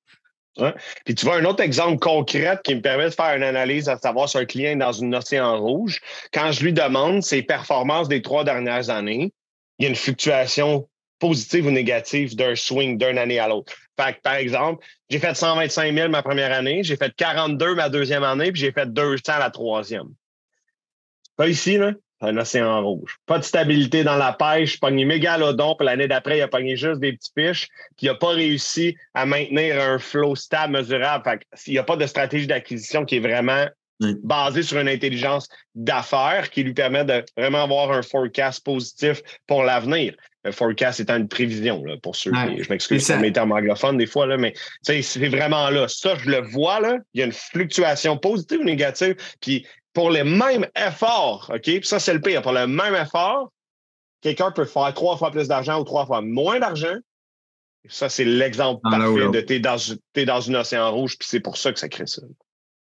Puis 1.05 1.15
tu 1.15 1.25
vois 1.25 1.37
un 1.37 1.45
autre 1.45 1.63
exemple 1.63 1.99
concret 1.99 2.59
qui 2.65 2.75
me 2.75 2.81
permet 2.81 3.07
de 3.07 3.15
faire 3.15 3.35
une 3.37 3.43
analyse 3.43 3.89
à 3.89 3.99
savoir 3.99 4.29
si 4.29 4.39
un 4.39 4.45
client 4.45 4.73
est 4.73 4.77
dans 4.77 4.93
une 4.93 5.15
océan 5.15 5.59
rouge. 5.61 6.01
Quand 6.33 6.53
je 6.53 6.65
lui 6.65 6.73
demande 6.73 7.23
ses 7.23 7.43
performances 7.43 8.09
des 8.09 8.23
trois 8.23 8.45
dernières 8.45 8.91
années, 8.91 9.33
il 9.79 9.85
y 9.85 9.87
a 9.87 9.89
une 9.89 9.97
fluctuation 9.97 10.89
positive 11.19 11.67
ou 11.67 11.71
négative 11.71 12.35
d'un 12.35 12.57
swing 12.57 12.99
d'une 12.99 13.19
année 13.19 13.39
à 13.39 13.49
l'autre. 13.49 13.75
par 13.97 14.35
exemple, 14.35 14.85
j'ai 15.11 15.19
fait 15.19 15.35
125 15.35 15.95
000 15.95 16.09
ma 16.09 16.23
première 16.23 16.53
année, 16.53 16.83
j'ai 16.83 16.97
fait 16.97 17.15
42 17.15 17.75
ma 17.75 17.89
deuxième 17.89 18.25
année, 18.25 18.51
puis 18.51 18.61
j'ai 18.61 18.73
fait 18.73 18.91
200 18.91 19.39
la 19.39 19.51
troisième. 19.51 20.09
Pas 21.37 21.49
ici, 21.49 21.77
là, 21.77 21.93
un 22.21 22.37
océan 22.37 22.83
rouge. 22.83 23.17
Pas 23.27 23.39
de 23.39 23.45
stabilité 23.45 24.05
dans 24.05 24.17
la 24.17 24.33
pêche, 24.33 24.79
pogné 24.79 25.05
mégalodon, 25.05 25.75
puis 25.77 25.87
l'année 25.87 26.09
d'après, 26.09 26.39
il 26.39 26.43
a 26.43 26.49
pogné 26.49 26.77
juste 26.77 27.01
des 27.01 27.13
petits 27.13 27.31
fiches, 27.37 27.69
puis 27.97 28.07
il 28.07 28.09
n'a 28.09 28.15
pas 28.15 28.31
réussi 28.31 28.97
à 29.15 29.27
maintenir 29.27 29.81
un 29.81 29.99
flow 29.99 30.35
stable, 30.35 30.75
mesurable. 30.75 31.25
Fait 31.25 31.41
il 31.67 31.73
n'y 31.73 31.79
a 31.79 31.85
pas 31.85 31.97
de 31.97 32.07
stratégie 32.07 32.47
d'acquisition 32.47 33.05
qui 33.05 33.17
est 33.17 33.21
vraiment 33.21 33.67
basée 34.23 34.63
sur 34.63 34.79
une 34.79 34.89
intelligence 34.89 35.47
d'affaires 35.75 36.49
qui 36.51 36.63
lui 36.63 36.73
permet 36.73 37.05
de 37.05 37.23
vraiment 37.37 37.65
avoir 37.65 37.93
un 37.93 38.03
forecast 38.03 38.65
positif 38.65 39.21
pour 39.47 39.63
l'avenir. 39.63 40.15
Le 40.43 40.53
forecast 40.53 41.01
étant 41.01 41.17
une 41.17 41.29
prévision, 41.29 41.85
là, 41.85 41.97
pour 42.03 42.17
ceux 42.17 42.33
qui, 42.33 42.63
je 42.63 42.71
m'excuse 42.71 43.07
pour 43.07 43.19
mes 43.19 43.31
termes 43.31 43.53
anglophones 43.53 43.99
des 43.99 44.07
fois, 44.07 44.27
là, 44.27 44.39
mais 44.39 44.55
c'est 44.81 45.29
vraiment 45.29 45.69
là. 45.69 45.87
Ça, 45.87 46.15
je 46.15 46.31
le 46.31 46.41
vois, 46.41 46.81
là, 46.81 46.97
il 47.13 47.21
y 47.21 47.23
a 47.23 47.27
une 47.27 47.33
fluctuation 47.33 48.17
positive 48.17 48.61
ou 48.61 48.65
négative, 48.65 49.17
puis 49.43 49.67
pour 49.93 50.11
les 50.11 50.25
mêmes 50.25 50.67
efforts, 50.77 51.51
OK? 51.53 51.63
Puis 51.63 51.85
ça, 51.85 51.99
c'est 51.99 52.15
le 52.15 52.21
pire. 52.21 52.43
Pour 52.43 52.53
le 52.53 52.67
même 52.67 52.95
effort, 52.95 53.51
quelqu'un 54.21 54.51
peut 54.51 54.65
faire 54.65 54.93
trois 54.95 55.17
fois 55.17 55.31
plus 55.31 55.49
d'argent 55.49 55.81
ou 55.81 55.85
trois 55.85 56.07
fois 56.07 56.21
moins 56.21 56.59
d'argent. 56.59 56.97
Ça, 57.89 58.09
c'est 58.09 58.25
l'exemple 58.25 58.81
ah, 58.85 58.91
parfait 58.91 59.29
de 59.31 59.41
t'es 59.41 59.59
dans, 59.59 59.77
es 60.15 60.25
dans 60.27 60.41
une 60.41 60.57
océan 60.57 60.93
rouge, 60.93 61.17
puis 61.19 61.27
c'est 61.29 61.41
pour 61.41 61.57
ça 61.57 61.73
que 61.73 61.79
ça 61.79 61.89
crée 61.89 62.07
ça. 62.07 62.23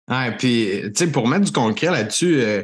Ah, 0.07 0.31
puis, 0.31 0.81
tu 0.83 0.91
sais, 0.95 1.07
pour 1.11 1.27
mettre 1.27 1.45
du 1.45 1.51
concret 1.51 1.89
là-dessus, 1.89 2.41
euh, 2.41 2.63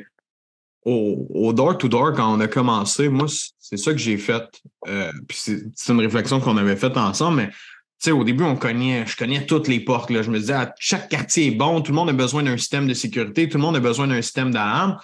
au 0.85 1.53
door-to-door, 1.53 2.13
quand 2.13 2.33
on 2.35 2.39
a 2.39 2.47
commencé, 2.47 3.09
moi, 3.09 3.27
c'est 3.69 3.77
ça 3.77 3.91
que 3.91 3.97
j'ai 3.97 4.17
fait. 4.17 4.43
Euh, 4.87 5.11
puis 5.27 5.37
c'est 5.37 5.93
une 5.93 5.99
réflexion 5.99 6.39
qu'on 6.39 6.57
avait 6.57 6.75
faite 6.75 6.97
ensemble, 6.97 7.37
mais 7.37 7.49
sais, 7.99 8.11
au 8.11 8.23
début, 8.23 8.43
on 8.43 8.55
cognait, 8.55 9.05
je 9.05 9.15
cognais 9.15 9.45
toutes 9.45 9.67
les 9.67 9.79
portes. 9.79 10.11
Je 10.11 10.31
me 10.31 10.39
disais, 10.39 10.53
ah, 10.53 10.73
chaque 10.79 11.09
quartier 11.09 11.47
est 11.47 11.51
bon, 11.51 11.81
tout 11.81 11.91
le 11.91 11.95
monde 11.95 12.09
a 12.09 12.13
besoin 12.13 12.43
d'un 12.43 12.57
système 12.57 12.87
de 12.87 12.93
sécurité, 12.93 13.49
tout 13.49 13.57
le 13.57 13.63
monde 13.63 13.75
a 13.75 13.79
besoin 13.79 14.07
d'un 14.07 14.21
système 14.21 14.51
d'alarme. 14.51 14.97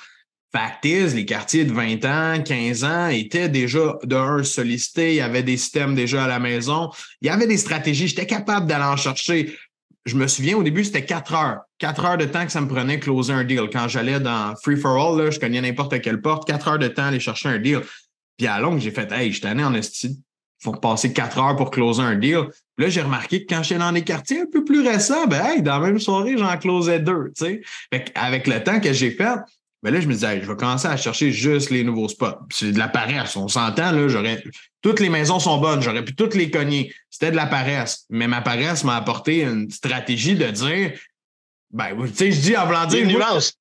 Fact 0.56 0.86
les 0.86 1.26
quartiers 1.26 1.66
de 1.66 1.74
20 1.74 2.06
ans, 2.06 2.42
15 2.42 2.84
ans 2.86 3.08
étaient 3.08 3.50
déjà 3.50 3.98
d'un 4.04 4.42
sollicités, 4.44 5.12
il 5.12 5.16
y 5.18 5.22
avait 5.22 5.44
des 5.44 5.58
systèmes 5.58 5.96
déjà 5.96 6.24
à 6.24 6.28
la 6.30 6.40
maison, 6.40 6.92
il 7.22 7.28
y 7.28 7.30
avait 7.30 7.46
des 7.46 7.58
stratégies, 7.58 8.08
j'étais 8.08 8.26
capable 8.26 8.66
d'aller 8.66 8.86
en 8.86 8.96
chercher. 8.96 9.54
Je 10.06 10.16
me 10.16 10.28
souviens, 10.28 10.56
au 10.56 10.64
début, 10.64 10.86
c'était 10.86 11.04
4 11.04 11.34
heures. 11.34 11.60
4 11.80 12.06
heures 12.06 12.18
de 12.18 12.24
temps 12.24 12.46
que 12.46 12.54
ça 12.54 12.62
me 12.62 12.70
prenait 12.70 13.00
closer 13.02 13.34
un 13.34 13.44
deal. 13.44 13.70
Quand 13.74 13.90
j'allais 13.90 14.22
dans 14.22 14.56
Free 14.64 14.78
for 14.78 14.96
All, 14.96 15.30
je 15.30 15.40
cognais 15.40 15.60
n'importe 15.60 16.00
quelle 16.00 16.22
porte, 16.22 16.48
4 16.48 16.68
heures 16.70 16.80
de 16.80 16.88
temps 16.88 17.06
aller 17.06 17.20
chercher 17.20 17.50
un 17.50 17.60
deal. 17.60 17.82
Puis 18.38 18.48
à 18.48 18.60
longue, 18.60 18.80
j'ai 18.80 18.92
fait, 18.92 19.12
hey, 19.12 19.34
je 19.34 19.46
allé 19.46 19.64
en 19.64 19.74
esti 19.74 20.24
faut 20.66 20.74
passer 20.74 21.14
quatre 21.14 21.40
heures 21.40 21.56
pour 21.56 21.72
closer 21.72 22.02
un 22.02 22.16
deal. 22.16 22.48
là, 22.78 22.90
j'ai 22.90 23.02
remarqué 23.02 23.46
que 23.46 23.54
quand 23.54 23.64
j'étais 23.64 23.80
dans 23.80 23.92
des 23.92 24.04
quartiers 24.04 24.42
un 24.42 24.48
peu 24.52 24.64
plus 24.64 24.86
récents, 24.86 25.28
ben, 25.28 25.44
hey, 25.46 25.62
dans 25.62 25.80
la 25.80 25.88
même 25.88 26.00
soirée, 26.00 26.38
j'en 26.38 26.58
closais 26.58 27.00
deux, 27.00 27.32
tu 27.38 27.46
sais. 27.46 27.62
avec 28.16 28.48
le 28.48 28.64
temps 28.64 28.80
que 28.80 28.92
j'ai 28.92 29.12
fait, 29.12 29.38
ben 29.84 29.94
là, 29.94 30.02
je 30.02 30.08
me 30.08 30.14
disais, 30.14 30.42
je 30.42 30.48
vais 30.48 30.56
commencer 30.56 30.88
à 30.88 30.98
chercher 30.98 31.32
juste 31.32 31.70
les 31.70 31.84
nouveaux 31.84 32.10
spots. 32.10 32.40
C'est 32.52 32.72
de 32.72 32.80
la 32.80 32.88
paresse. 32.88 33.36
On 33.36 33.48
s'entend, 33.48 33.92
là, 33.92 34.08
j'aurais. 34.08 34.44
Toutes 34.82 35.00
les 35.00 35.10
maisons 35.10 35.40
sont 35.40 35.60
bonnes, 35.60 35.82
j'aurais 35.82 36.04
pu 36.04 36.16
toutes 36.16 36.34
les 36.34 36.50
cogner. 36.50 36.92
C'était 37.12 37.30
de 37.30 37.36
la 37.36 37.46
paresse. 37.46 38.06
Mais 38.10 38.28
ma 38.28 38.42
paresse 38.42 38.84
m'a 38.84 38.96
apporté 38.96 39.44
une 39.44 39.70
stratégie 39.70 40.36
de 40.36 40.50
dire 40.50 40.94
ben, 41.70 41.90
tu 42.08 42.16
sais, 42.16 42.32
je 42.32 42.42
dis 42.42 42.58
en 42.58 42.68
blanc 42.68 42.86
dire. 42.86 43.06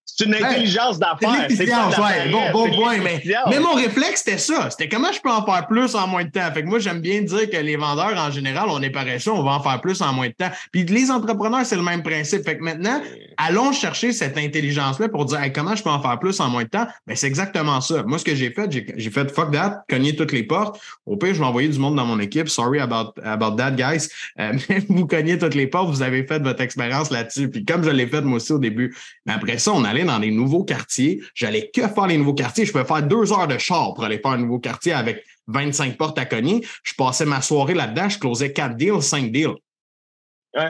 C'est 0.06 0.26
une 0.26 0.34
intelligence 0.34 0.98
d'affaires. 0.98 1.46
C'est 1.48 1.68
ouais, 1.68 2.30
bon, 2.30 2.50
bon 2.52 2.70
point. 2.76 2.98
Mais, 2.98 3.22
mais 3.50 3.58
mon 3.58 3.72
réflexe, 3.72 4.22
c'était 4.24 4.38
ça. 4.38 4.70
C'était 4.70 4.88
comment 4.88 5.10
je 5.10 5.20
peux 5.20 5.30
en 5.30 5.44
faire 5.44 5.66
plus 5.66 5.94
en 5.94 6.06
moins 6.06 6.24
de 6.24 6.30
temps? 6.30 6.52
Fait 6.52 6.62
que 6.62 6.68
moi, 6.68 6.78
j'aime 6.78 7.00
bien 7.00 7.22
dire 7.22 7.48
que 7.50 7.56
les 7.56 7.76
vendeurs, 7.76 8.16
en 8.16 8.30
général, 8.30 8.66
on 8.68 8.82
est 8.82 8.90
paresseux, 8.90 9.32
on 9.32 9.42
va 9.42 9.52
en 9.52 9.62
faire 9.62 9.80
plus 9.80 10.02
en 10.02 10.12
moins 10.12 10.28
de 10.28 10.34
temps. 10.34 10.50
Puis 10.72 10.84
les 10.84 11.10
entrepreneurs, 11.10 11.64
c'est 11.64 11.76
le 11.76 11.82
même 11.82 12.02
principe. 12.02 12.44
Fait 12.44 12.58
que 12.58 12.62
maintenant, 12.62 13.00
allons 13.38 13.72
chercher 13.72 14.12
cette 14.12 14.36
intelligence-là 14.36 15.08
pour 15.08 15.24
dire 15.24 15.40
comment 15.54 15.74
je 15.74 15.82
peux 15.82 15.90
en 15.90 16.02
faire 16.02 16.18
plus 16.18 16.38
en 16.38 16.48
moins 16.48 16.64
de 16.64 16.68
temps? 16.68 16.86
Ben, 17.06 17.16
c'est 17.16 17.26
exactement 17.26 17.80
ça. 17.80 18.02
Moi, 18.02 18.18
ce 18.18 18.24
que 18.24 18.34
j'ai 18.34 18.50
fait, 18.50 18.70
j'ai 18.70 19.10
fait 19.10 19.34
fuck 19.34 19.52
that, 19.52 19.84
cogner 19.88 20.14
toutes 20.14 20.32
les 20.32 20.42
portes. 20.42 20.80
Au 21.06 21.16
pire, 21.16 21.34
je 21.34 21.40
vais 21.40 21.46
envoyer 21.46 21.68
du 21.68 21.78
monde 21.78 21.96
dans 21.96 22.06
mon 22.06 22.20
équipe. 22.20 22.48
Sorry 22.48 22.78
about, 22.80 23.14
about 23.24 23.56
that, 23.56 23.72
guys. 23.72 24.08
Euh, 24.38 24.52
mais 24.68 24.84
vous 24.88 25.06
cognez 25.06 25.38
toutes 25.38 25.54
les 25.54 25.66
portes, 25.66 25.88
vous 25.88 26.02
avez 26.02 26.24
fait 26.26 26.42
votre 26.42 26.60
expérience 26.60 27.10
là-dessus. 27.10 27.48
Puis 27.48 27.64
comme 27.64 27.82
je 27.82 27.90
l'ai 27.90 28.06
fait 28.06 28.20
moi 28.20 28.36
aussi 28.36 28.52
au 28.52 28.58
début. 28.58 28.94
Mais 29.26 29.32
après 29.32 29.58
ça, 29.58 29.72
on 29.72 29.84
dans 30.02 30.18
les 30.18 30.32
nouveaux 30.32 30.64
quartiers. 30.64 31.22
J'allais 31.34 31.70
que 31.72 31.86
faire 31.86 32.06
les 32.08 32.18
nouveaux 32.18 32.34
quartiers. 32.34 32.66
Je 32.66 32.72
pouvais 32.72 32.84
faire 32.84 33.02
deux 33.04 33.32
heures 33.32 33.46
de 33.46 33.58
char 33.58 33.94
pour 33.94 34.04
aller 34.04 34.18
faire 34.18 34.32
un 34.32 34.38
nouveau 34.38 34.58
quartier 34.58 34.92
avec 34.92 35.24
25 35.46 35.96
portes 35.96 36.18
à 36.18 36.24
cogner. 36.24 36.66
Je 36.82 36.94
passais 36.94 37.26
ma 37.26 37.40
soirée 37.40 37.74
là-dedans. 37.74 38.08
Je 38.08 38.18
closais 38.18 38.52
quatre 38.52 38.76
deals, 38.76 39.02
cinq 39.02 39.30
deals. 39.30 39.54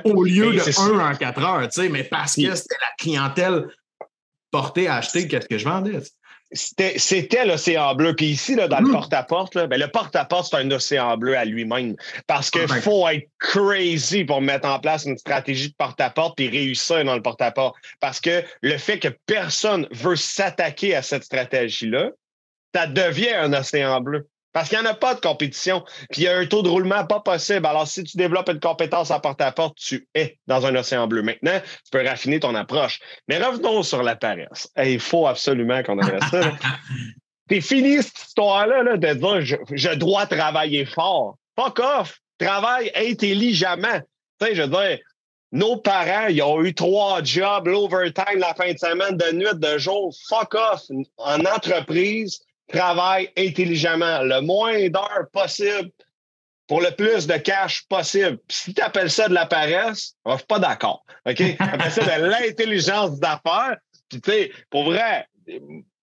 Au 0.04 0.24
lieu 0.24 0.52
de 0.52 0.80
un 0.80 1.12
en 1.12 1.14
quatre 1.14 1.42
heures, 1.42 1.68
tu 1.68 1.82
sais, 1.82 1.88
mais 1.88 2.04
parce 2.04 2.36
que 2.36 2.54
c'était 2.54 2.76
la 2.80 2.94
clientèle 2.98 3.66
portée 4.50 4.88
à 4.88 4.96
acheter 4.96 5.28
qu'est-ce 5.28 5.48
que 5.48 5.58
je 5.58 5.64
vendais. 5.64 6.00
C'était 6.54 7.44
l'océan 7.44 7.94
bleu. 7.94 8.14
Puis 8.14 8.26
ici, 8.26 8.54
là, 8.54 8.68
dans 8.68 8.78
le 8.78 8.88
mm. 8.88 8.92
porte-à-porte, 8.92 9.54
ben, 9.66 9.78
le 9.78 9.88
porte-à-porte, 9.88 10.48
c'est 10.50 10.56
un 10.56 10.70
océan 10.70 11.16
bleu 11.16 11.36
à 11.36 11.44
lui-même. 11.44 11.96
Parce 12.26 12.50
qu'il 12.50 12.68
faut 12.68 13.08
être 13.08 13.28
crazy 13.40 14.24
pour 14.24 14.40
mettre 14.40 14.68
en 14.68 14.78
place 14.78 15.04
une 15.04 15.18
stratégie 15.18 15.70
de 15.70 15.74
porte-à-porte 15.74 16.38
et 16.40 16.48
réussir 16.48 17.04
dans 17.04 17.14
le 17.14 17.22
porte-à-porte. 17.22 17.76
Parce 18.00 18.20
que 18.20 18.42
le 18.62 18.78
fait 18.78 18.98
que 18.98 19.08
personne 19.26 19.88
veut 19.90 20.16
s'attaquer 20.16 20.94
à 20.94 21.02
cette 21.02 21.24
stratégie-là, 21.24 22.10
ça 22.74 22.86
devient 22.86 23.34
un 23.34 23.52
océan 23.52 24.00
bleu. 24.00 24.28
Parce 24.54 24.68
qu'il 24.68 24.78
n'y 24.78 24.86
en 24.86 24.90
a 24.90 24.94
pas 24.94 25.14
de 25.14 25.20
compétition. 25.20 25.84
Puis 26.10 26.22
il 26.22 26.24
y 26.24 26.28
a 26.28 26.38
un 26.38 26.46
taux 26.46 26.62
de 26.62 26.68
roulement 26.68 27.04
pas 27.04 27.18
possible. 27.18 27.66
Alors, 27.66 27.88
si 27.88 28.04
tu 28.04 28.16
développes 28.16 28.48
une 28.48 28.60
compétence 28.60 29.10
à 29.10 29.18
porte-à-porte, 29.18 29.76
tu 29.76 30.08
es 30.14 30.38
dans 30.46 30.64
un 30.64 30.74
océan 30.76 31.08
bleu. 31.08 31.22
Maintenant, 31.22 31.60
tu 31.60 31.90
peux 31.90 32.06
raffiner 32.06 32.38
ton 32.38 32.54
approche. 32.54 33.00
Mais 33.28 33.38
revenons 33.38 33.82
sur 33.82 34.04
la 34.04 34.14
paresse. 34.14 34.70
il 34.76 35.00
faut 35.00 35.26
absolument 35.26 35.82
qu'on 35.82 35.98
ait 36.00 36.20
ça. 36.30 36.52
C'est 37.50 37.60
fini 37.60 38.02
cette 38.02 38.18
histoire-là 38.18 38.96
de 38.96 39.12
dire 39.12 39.40
je, 39.42 39.56
je, 39.72 39.90
dois 39.90 40.26
travailler 40.26 40.86
fort. 40.86 41.36
Fuck 41.58 41.80
off! 41.80 42.20
Travaille 42.38 42.90
intelligemment. 42.94 44.00
Tu 44.40 44.46
sais, 44.46 44.54
je 44.54 44.62
veux 44.62 44.68
dire, 44.68 44.98
nos 45.52 45.76
parents, 45.76 46.28
ils 46.28 46.42
ont 46.42 46.62
eu 46.62 46.74
trois 46.74 47.22
jobs, 47.22 47.66
l'overtime, 47.66 48.38
la 48.38 48.54
fin 48.54 48.72
de 48.72 48.78
semaine, 48.78 49.16
de 49.16 49.32
nuit, 49.32 49.46
de 49.52 49.78
jour. 49.78 50.14
Fuck 50.28 50.54
off! 50.54 50.82
En 51.18 51.40
entreprise, 51.40 52.40
travaille 52.72 53.30
intelligemment, 53.36 54.22
le 54.22 54.40
moins 54.40 54.88
d'heures 54.88 55.28
possible 55.32 55.90
pour 56.66 56.80
le 56.80 56.90
plus 56.92 57.26
de 57.26 57.36
cash 57.36 57.86
possible. 57.88 58.38
si 58.48 58.72
tu 58.72 58.80
appelles 58.80 59.10
ça 59.10 59.28
de 59.28 59.34
la 59.34 59.46
paresse, 59.46 60.14
je 60.26 60.36
suis 60.36 60.46
pas 60.46 60.58
d'accord. 60.58 61.04
OK? 61.26 61.42
Appelle 61.58 61.92
ça 61.92 62.18
de 62.18 62.24
l'intelligence 62.26 63.18
d'affaires. 63.20 63.76
Puis, 64.08 64.20
tu 64.20 64.30
sais, 64.30 64.52
pour 64.70 64.84
vrai, 64.84 65.26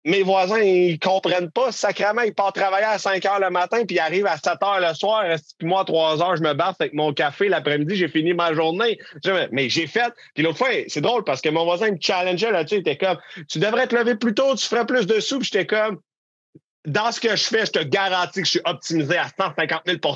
mes 0.07 0.23
voisins, 0.23 0.59
ils 0.59 0.97
comprennent 0.99 1.51
pas. 1.51 1.71
Sacrément, 1.71 2.21
ils 2.21 2.33
partent 2.33 2.55
travailler 2.55 2.85
à 2.85 2.97
5 2.97 3.23
heures 3.25 3.39
le 3.39 3.49
matin, 3.49 3.83
puis 3.85 3.97
ils 3.97 3.99
arrivent 3.99 4.25
à 4.25 4.37
7 4.37 4.63
heures 4.63 4.79
le 4.79 4.93
soir. 4.93 5.25
Puis 5.59 5.67
moi, 5.67 5.81
à 5.81 5.85
3 5.85 6.23
heures, 6.23 6.37
je 6.37 6.43
me 6.43 6.53
bats 6.53 6.73
avec 6.79 6.93
mon 6.93 7.13
café. 7.13 7.49
L'après-midi, 7.49 7.95
j'ai 7.95 8.07
fini 8.07 8.33
ma 8.33 8.53
journée? 8.53 8.97
Mais 9.51 9.69
j'ai 9.69 9.85
fait. 9.85 10.13
Puis 10.33 10.43
l'autre 10.43 10.57
fois, 10.57 10.69
c'est 10.87 11.01
drôle 11.01 11.23
parce 11.23 11.41
que 11.41 11.49
mon 11.49 11.65
voisin 11.65 11.91
me 11.91 11.97
challengeait 11.99 12.51
là-dessus. 12.51 12.75
Il 12.75 12.79
était 12.79 12.97
comme, 12.97 13.17
tu 13.49 13.59
devrais 13.59 13.87
te 13.87 13.95
lever 13.95 14.15
plus 14.15 14.33
tôt, 14.33 14.55
tu 14.55 14.65
ferais 14.65 14.85
plus 14.85 15.05
de 15.05 15.19
sous. 15.19 15.39
Puis 15.39 15.49
j'étais 15.51 15.67
comme, 15.67 15.99
dans 16.87 17.11
ce 17.11 17.19
que 17.19 17.35
je 17.35 17.43
fais, 17.43 17.65
je 17.65 17.71
te 17.71 17.83
garantis 17.83 18.39
que 18.39 18.45
je 18.45 18.51
suis 18.51 18.61
optimisé 18.65 19.17
à 19.17 19.27
150 19.37 19.81
000 19.85 19.97
puis 19.99 20.11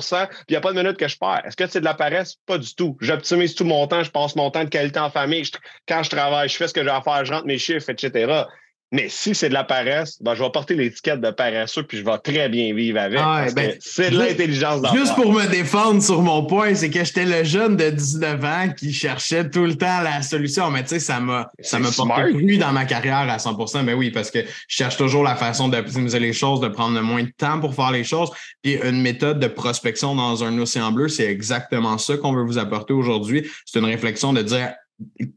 il 0.48 0.52
n'y 0.52 0.56
a 0.56 0.60
pas 0.60 0.72
de 0.72 0.76
minute 0.78 0.96
que 0.96 1.06
je 1.06 1.18
perds. 1.18 1.42
Est-ce 1.44 1.56
que 1.56 1.66
c'est 1.66 1.80
de 1.80 1.84
la 1.84 1.92
paresse? 1.94 2.36
Pas 2.46 2.56
du 2.56 2.74
tout. 2.74 2.96
J'optimise 3.00 3.54
tout 3.54 3.64
mon 3.64 3.86
temps, 3.86 4.02
je 4.02 4.10
passe 4.10 4.34
mon 4.36 4.50
temps 4.50 4.64
de 4.64 4.70
qualité 4.70 4.98
en 4.98 5.10
famille. 5.10 5.44
quand 5.86 6.02
je 6.02 6.08
travaille, 6.08 6.48
je 6.48 6.56
fais 6.56 6.68
ce 6.68 6.72
que 6.72 6.82
j'ai 6.82 6.88
à 6.88 7.02
faire, 7.02 7.24
je 7.26 7.32
rentre 7.32 7.46
mes 7.46 7.58
chiffres, 7.58 7.90
etc. 7.90 8.44
Mais 8.92 9.08
si 9.08 9.34
c'est 9.34 9.48
de 9.48 9.54
la 9.54 9.64
paresse, 9.64 10.18
ben, 10.20 10.34
je 10.34 10.42
vais 10.42 10.50
porter 10.50 10.74
l'étiquette 10.74 11.22
de 11.22 11.30
paresseux 11.30 11.82
puis 11.82 11.96
je 11.96 12.04
vais 12.04 12.18
très 12.18 12.50
bien 12.50 12.74
vivre 12.74 13.00
avec. 13.00 13.20
Ah, 13.22 13.46
ben, 13.56 13.74
c'est 13.80 14.10
de 14.10 14.18
l'intelligence 14.18 14.82
Juste 14.94 15.14
pour 15.14 15.32
me 15.32 15.46
défendre 15.46 16.02
sur 16.02 16.20
mon 16.20 16.44
point, 16.44 16.74
c'est 16.74 16.90
que 16.90 17.02
j'étais 17.02 17.24
le 17.24 17.42
jeune 17.42 17.76
de 17.76 17.88
19 17.88 18.44
ans 18.44 18.68
qui 18.76 18.92
cherchait 18.92 19.48
tout 19.48 19.64
le 19.64 19.76
temps 19.76 20.02
la 20.02 20.20
solution. 20.20 20.70
Mais 20.70 20.82
tu 20.82 20.90
sais, 20.90 21.00
ça 21.00 21.20
m'a 21.20 21.50
ça 21.60 21.78
m'a 21.78 21.90
porté 21.90 22.34
plus 22.34 22.58
dans 22.58 22.72
ma 22.72 22.84
carrière 22.84 23.26
à 23.30 23.38
100 23.38 23.56
Mais 23.76 23.82
ben 23.84 23.94
oui, 23.94 24.10
parce 24.10 24.30
que 24.30 24.40
je 24.40 24.76
cherche 24.76 24.98
toujours 24.98 25.24
la 25.24 25.36
façon 25.36 25.68
d'optimiser 25.68 26.20
les 26.20 26.34
choses, 26.34 26.60
de 26.60 26.68
prendre 26.68 26.94
le 26.94 27.02
moins 27.02 27.22
de 27.22 27.32
temps 27.34 27.60
pour 27.60 27.74
faire 27.74 27.92
les 27.92 28.04
choses. 28.04 28.30
Puis 28.62 28.78
une 28.84 29.00
méthode 29.00 29.40
de 29.40 29.46
prospection 29.46 30.14
dans 30.14 30.44
un 30.44 30.58
océan 30.58 30.92
bleu, 30.92 31.08
c'est 31.08 31.26
exactement 31.26 31.96
ça 31.96 32.18
qu'on 32.18 32.34
veut 32.34 32.44
vous 32.44 32.58
apporter 32.58 32.92
aujourd'hui. 32.92 33.50
C'est 33.64 33.78
une 33.78 33.86
réflexion 33.86 34.34
de 34.34 34.42
dire 34.42 34.74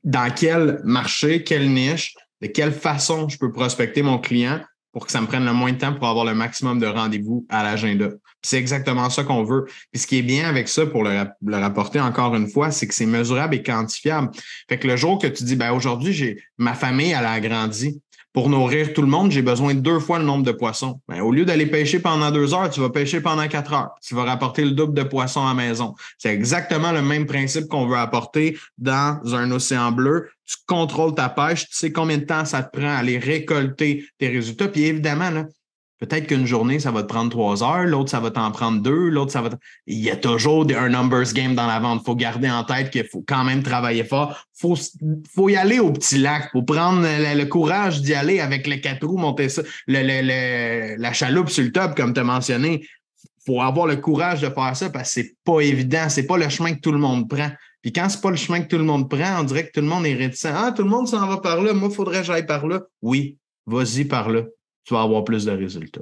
dans 0.04 0.30
quel 0.34 0.82
marché, 0.84 1.44
quelle 1.44 1.72
niche, 1.72 2.16
de 2.42 2.48
quelle 2.48 2.72
façon 2.72 3.30
je 3.30 3.38
peux 3.38 3.52
prospecter 3.52 4.02
mon 4.02 4.18
client 4.18 4.62
pour 4.92 5.06
que 5.06 5.12
ça 5.12 5.20
me 5.20 5.28
prenne 5.28 5.46
le 5.46 5.54
moins 5.54 5.74
de 5.74 5.78
temps 5.78 5.94
pour 5.94 6.08
avoir 6.08 6.26
le 6.26 6.34
maximum 6.34 6.80
de 6.80 6.88
rendez-vous 6.88 7.46
à 7.50 7.64
l'agenda? 7.64 8.10
C'est 8.42 8.58
exactement 8.58 9.10
ça 9.10 9.24
qu'on 9.24 9.44
veut. 9.44 9.66
Puis 9.92 10.02
ce 10.02 10.08
qui 10.08 10.20
est 10.20 10.22
bien 10.22 10.48
avec 10.48 10.68
ça, 10.68 10.86
pour 10.86 11.04
le, 11.04 11.26
rapporter 11.52 12.00
encore 12.00 12.36
une 12.36 12.48
fois, 12.48 12.72
c'est 12.72 12.88
que 12.88 12.94
c'est 12.94 13.06
mesurable 13.06 13.56
et 13.56 13.64
quantifiable. 13.64 14.30
Fait 14.70 14.78
que 14.78 14.88
le 14.88 14.96
jour 14.96 15.20
que 15.20 15.28
tu 15.28 15.44
dis, 15.44 15.56
ben 15.56 15.72
aujourd'hui, 15.72 16.14
j'ai 16.14 16.42
ma 16.58 16.76
famille, 16.76 17.14
a 17.14 17.30
agrandi 17.30 18.02
pour 18.36 18.50
nourrir 18.50 18.92
tout 18.92 19.02
le 19.02 19.08
monde, 19.08 19.32
j'ai 19.32 19.42
besoin 19.42 19.74
de 19.74 19.80
deux 19.80 19.98
fois 19.98 20.20
le 20.20 20.26
nombre 20.26 20.44
de 20.44 20.52
poissons. 20.52 21.00
Ben, 21.08 21.22
au 21.22 21.32
lieu 21.32 21.46
d'aller 21.46 21.68
pêcher 21.68 22.00
pendant 22.00 22.32
deux 22.32 22.54
heures, 22.54 22.70
tu 22.70 22.82
vas 22.82 22.90
pêcher 22.90 23.22
pendant 23.22 23.48
quatre 23.48 23.72
heures. 23.72 23.92
Tu 24.06 24.14
vas 24.14 24.26
rapporter 24.26 24.66
le 24.66 24.72
double 24.72 24.94
de 24.94 25.04
poissons 25.04 25.48
à 25.48 25.54
maison. 25.54 25.96
C'est 26.18 26.34
exactement 26.34 26.92
le 26.92 27.02
même 27.02 27.28
principe 27.28 27.70
qu'on 27.70 27.88
veut 27.88 27.96
apporter 27.96 28.60
dans 28.78 29.22
un 29.34 29.50
océan 29.52 29.94
bleu. 29.94 30.28
Tu 30.46 30.58
contrôles 30.68 31.16
ta 31.16 31.30
pêche, 31.30 31.70
tu 31.70 31.78
sais 31.78 31.94
combien 31.94 32.18
de 32.18 32.26
temps 32.26 32.44
ça 32.44 32.62
te 32.62 32.78
prend 32.78 32.90
à 32.90 32.98
aller 32.98 33.20
récolter 33.20 34.06
tes 34.18 34.28
résultats. 34.28 34.68
Puis 34.68 34.84
évidemment, 34.84 35.30
là, 35.30 35.46
Peut-être 36.00 36.28
qu'une 36.28 36.46
journée, 36.46 36.80
ça 36.80 36.92
va 36.92 37.04
te 37.04 37.08
prendre 37.08 37.30
trois 37.30 37.64
heures, 37.64 37.86
l'autre, 37.86 38.10
ça 38.10 38.20
va 38.20 38.30
t'en 38.30 38.52
prendre 38.52 38.82
deux, 38.82 39.08
l'autre, 39.08 39.32
ça 39.32 39.42
va 39.42 39.50
Il 39.88 40.00
y 40.00 40.10
a 40.10 40.18
toujours 40.18 40.68
un 40.78 40.90
numbers 40.90 41.32
game 41.34 41.56
dans 41.56 41.68
la 41.68 41.80
vente. 41.80 42.02
Il 42.04 42.06
faut 42.06 42.16
garder 42.16 42.50
en 42.50 42.66
tête 42.66 42.90
qu'il 42.90 43.06
faut 43.06 43.24
quand 43.26 43.46
même 43.46 43.64
travailler 43.64 44.04
fort. 44.04 44.46
Il 44.58 44.60
faut, 44.60 44.76
faut 45.34 45.48
y 45.48 45.56
aller 45.56 45.80
au 45.80 45.94
petit 45.94 46.18
lac. 46.18 46.50
Il 46.54 46.60
faut 46.60 46.64
prendre 46.64 47.02
le, 47.02 47.46
courage 47.46 48.02
d'y 48.02 48.14
aller 48.14 48.42
avec 48.42 48.68
les 48.68 48.82
quatre 48.82 49.08
roues, 49.08 49.18
monter 49.18 49.48
ça, 49.48 49.62
le, 49.88 50.98
la 50.98 51.14
chaloupe 51.14 51.50
sur 51.50 51.64
le 51.64 51.72
top, 51.72 51.96
comme 51.96 52.14
tu 52.14 52.20
as 52.20 52.26
mentionné. 52.26 52.86
Il 53.24 53.54
faut 53.54 53.62
avoir 53.62 53.88
le 53.88 53.96
courage 53.96 54.42
de 54.42 54.50
faire 54.50 54.76
ça 54.76 54.90
parce 54.90 55.14
que 55.16 55.22
c'est 55.22 55.36
pas 55.46 55.62
évident. 55.62 56.10
C'est 56.10 56.28
pas 56.28 56.38
le 56.38 56.50
chemin 56.50 56.74
que 56.74 56.82
tout 56.82 56.92
le 56.92 56.98
monde 56.98 57.30
prend. 57.30 57.52
Puis 57.82 57.94
quand 57.94 58.10
c'est 58.10 58.22
pas 58.22 58.32
le 58.32 58.36
chemin 58.36 58.60
que 58.60 58.68
tout 58.68 58.78
le 58.78 58.84
monde 58.84 59.10
prend, 59.10 59.40
on 59.40 59.44
dirait 59.44 59.68
que 59.68 59.72
tout 59.72 59.82
le 59.82 59.88
monde 59.88 60.06
est 60.06 60.16
réticent. 60.16 60.48
Ah, 60.54 60.74
tout 60.76 60.84
le 60.84 60.90
monde 60.90 61.08
s'en 61.08 61.26
va 61.26 61.38
par 61.38 61.62
là. 61.62 61.72
Moi, 61.72 61.90
faudrait 61.90 62.20
que 62.20 62.26
j'aille 62.26 62.46
par 62.46 62.68
là. 62.68 62.82
Oui, 63.02 63.38
vas-y 63.66 64.04
par 64.04 64.30
là 64.30 64.42
tu 64.86 64.94
vas 64.94 65.02
avoir 65.02 65.24
plus 65.24 65.46
de 65.46 65.52
résultats. 65.52 66.02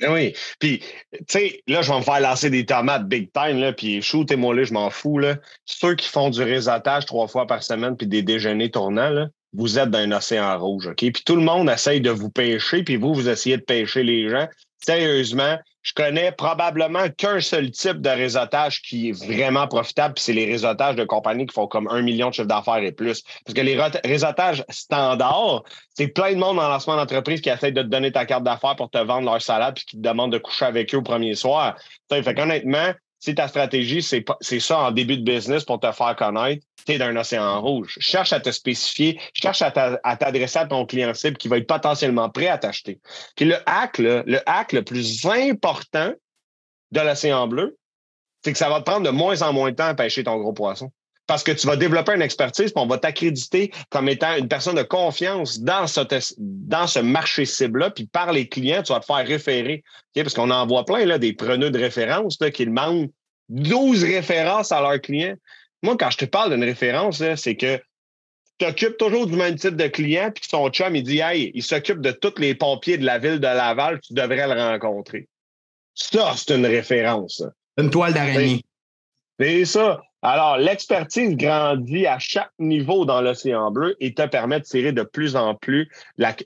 Ben 0.00 0.12
oui. 0.14 0.34
Puis, 0.58 0.78
tu 0.78 1.24
sais, 1.28 1.62
là, 1.66 1.82
je 1.82 1.90
vais 1.92 1.98
me 1.98 2.02
faire 2.02 2.20
lancer 2.20 2.48
des 2.48 2.64
tomates 2.64 3.06
big 3.06 3.30
time, 3.32 3.58
là, 3.58 3.72
puis 3.72 4.00
shootez-moi 4.00 4.54
là, 4.54 4.64
je 4.64 4.72
m'en 4.72 4.88
fous, 4.88 5.18
là. 5.18 5.36
Ceux 5.66 5.94
qui 5.94 6.08
font 6.08 6.30
du 6.30 6.42
réseautage 6.42 7.04
trois 7.04 7.28
fois 7.28 7.46
par 7.46 7.62
semaine 7.62 7.96
puis 7.96 8.06
des 8.06 8.22
déjeuners 8.22 8.70
tournants, 8.70 9.28
vous 9.52 9.78
êtes 9.78 9.90
dans 9.90 9.98
un 9.98 10.12
océan 10.12 10.58
rouge, 10.58 10.86
OK? 10.86 10.96
Puis 10.96 11.22
tout 11.24 11.36
le 11.36 11.42
monde 11.42 11.68
essaye 11.68 12.00
de 12.00 12.10
vous 12.10 12.30
pêcher, 12.30 12.82
puis 12.82 12.96
vous, 12.96 13.12
vous 13.12 13.28
essayez 13.28 13.58
de 13.58 13.62
pêcher 13.62 14.02
les 14.02 14.28
gens. 14.30 14.48
Sérieusement, 14.84 15.58
je 15.82 15.92
connais 15.94 16.32
probablement 16.32 17.08
qu'un 17.16 17.40
seul 17.40 17.70
type 17.70 18.00
de 18.00 18.10
réseautage 18.10 18.82
qui 18.82 19.10
est 19.10 19.26
vraiment 19.26 19.66
profitable, 19.66 20.14
puis 20.14 20.24
c'est 20.24 20.32
les 20.32 20.46
réseautages 20.46 20.96
de 20.96 21.04
compagnies 21.04 21.46
qui 21.46 21.54
font 21.54 21.66
comme 21.66 21.88
un 21.88 22.02
million 22.02 22.28
de 22.28 22.34
chiffre 22.34 22.48
d'affaires 22.48 22.82
et 22.82 22.92
plus. 22.92 23.22
Parce 23.44 23.54
que 23.54 23.60
les 23.60 23.80
réseautages 24.04 24.64
standards, 24.68 25.64
c'est 25.94 26.08
plein 26.08 26.32
de 26.32 26.38
monde 26.38 26.58
en 26.58 26.68
lancement 26.68 26.96
d'entreprise 26.96 27.40
qui 27.40 27.48
essaie 27.48 27.72
de 27.72 27.82
te 27.82 27.88
donner 27.88 28.12
ta 28.12 28.26
carte 28.26 28.44
d'affaires 28.44 28.76
pour 28.76 28.90
te 28.90 28.98
vendre 28.98 29.30
leur 29.30 29.40
salade 29.40 29.74
puis 29.74 29.84
qui 29.84 29.96
te 29.96 30.02
demandent 30.02 30.32
de 30.32 30.38
coucher 30.38 30.66
avec 30.66 30.94
eux 30.94 30.98
au 30.98 31.02
premier 31.02 31.34
soir. 31.34 31.76
fait 32.10 32.34
qu'honnêtement, 32.34 32.92
si 33.20 33.34
ta 33.34 33.48
stratégie, 33.48 34.02
c'est, 34.02 34.24
ça 34.60 34.78
en 34.78 34.90
début 34.90 35.18
de 35.18 35.22
business 35.22 35.64
pour 35.64 35.78
te 35.78 35.92
faire 35.92 36.16
connaître, 36.16 36.64
tu 36.86 36.92
es 36.92 36.98
d'un 36.98 37.14
océan 37.16 37.60
rouge. 37.60 37.98
Cherche 38.00 38.32
à 38.32 38.40
te 38.40 38.50
spécifier, 38.50 39.20
cherche 39.34 39.62
à, 39.62 39.70
t'adresser 39.70 40.58
à 40.58 40.66
ton 40.66 40.86
client 40.86 41.12
cible 41.12 41.36
qui 41.36 41.48
va 41.48 41.58
être 41.58 41.66
potentiellement 41.66 42.30
prêt 42.30 42.48
à 42.48 42.56
t'acheter. 42.56 42.98
Puis 43.36 43.44
le 43.44 43.56
hack, 43.66 43.98
le 43.98 44.40
hack 44.46 44.72
le 44.72 44.82
plus 44.82 45.24
important 45.26 46.12
de 46.92 47.00
l'océan 47.00 47.46
bleu, 47.46 47.76
c'est 48.42 48.52
que 48.52 48.58
ça 48.58 48.70
va 48.70 48.80
te 48.80 48.84
prendre 48.84 49.04
de 49.04 49.10
moins 49.10 49.42
en 49.42 49.52
moins 49.52 49.70
de 49.70 49.76
temps 49.76 49.84
à 49.84 49.94
pêcher 49.94 50.24
ton 50.24 50.38
gros 50.38 50.54
poisson. 50.54 50.90
Parce 51.30 51.44
que 51.44 51.52
tu 51.52 51.68
vas 51.68 51.76
développer 51.76 52.12
une 52.12 52.22
expertise, 52.22 52.72
puis 52.72 52.82
on 52.82 52.88
va 52.88 52.98
t'accréditer 52.98 53.70
comme 53.88 54.08
étant 54.08 54.34
une 54.34 54.48
personne 54.48 54.74
de 54.74 54.82
confiance 54.82 55.60
dans 55.60 55.86
ce, 55.86 56.00
dans 56.36 56.88
ce 56.88 56.98
marché 56.98 57.44
cible-là, 57.44 57.90
puis 57.90 58.04
par 58.04 58.32
les 58.32 58.48
clients, 58.48 58.82
tu 58.82 58.92
vas 58.92 58.98
te 58.98 59.04
faire 59.04 59.24
référer. 59.24 59.84
Parce 60.12 60.34
qu'on 60.34 60.50
en 60.50 60.66
voit 60.66 60.84
plein, 60.84 61.04
là, 61.04 61.18
des 61.18 61.32
preneurs 61.32 61.70
de 61.70 61.78
référence 61.78 62.36
là, 62.40 62.50
qui 62.50 62.66
demandent 62.66 63.10
12 63.48 64.02
références 64.02 64.72
à 64.72 64.80
leurs 64.80 65.00
clients. 65.00 65.36
Moi, 65.84 65.96
quand 65.96 66.10
je 66.10 66.18
te 66.18 66.24
parle 66.24 66.52
d'une 66.52 66.64
référence, 66.64 67.22
c'est 67.36 67.54
que 67.54 67.76
tu 67.76 67.82
t'occupes 68.66 68.96
toujours 68.96 69.28
du 69.28 69.36
même 69.36 69.54
type 69.54 69.76
de 69.76 69.86
client, 69.86 70.32
puis 70.34 70.42
son 70.50 70.68
chum, 70.70 70.96
il 70.96 71.04
dit 71.04 71.20
Hey, 71.20 71.52
il 71.54 71.62
s'occupe 71.62 72.00
de 72.00 72.10
tous 72.10 72.40
les 72.40 72.56
pompiers 72.56 72.98
de 72.98 73.06
la 73.06 73.20
ville 73.20 73.38
de 73.38 73.46
Laval, 73.46 74.00
tu 74.00 74.14
devrais 74.14 74.52
le 74.52 74.60
rencontrer. 74.60 75.28
Ça, 75.94 76.34
c'est 76.36 76.56
une 76.56 76.66
référence. 76.66 77.44
Une 77.78 77.90
toile 77.90 78.14
d'araignée. 78.14 78.64
C'est 79.38 79.64
ça. 79.64 80.00
Alors, 80.22 80.58
l'expertise 80.58 81.36
grandit 81.36 82.06
à 82.06 82.18
chaque 82.18 82.52
niveau 82.58 83.04
dans 83.04 83.22
l'océan 83.22 83.70
bleu 83.70 83.96
et 84.00 84.12
te 84.12 84.26
permet 84.26 84.60
de 84.60 84.64
tirer 84.64 84.92
de 84.92 85.02
plus 85.02 85.34
en 85.34 85.54
plus, 85.54 85.88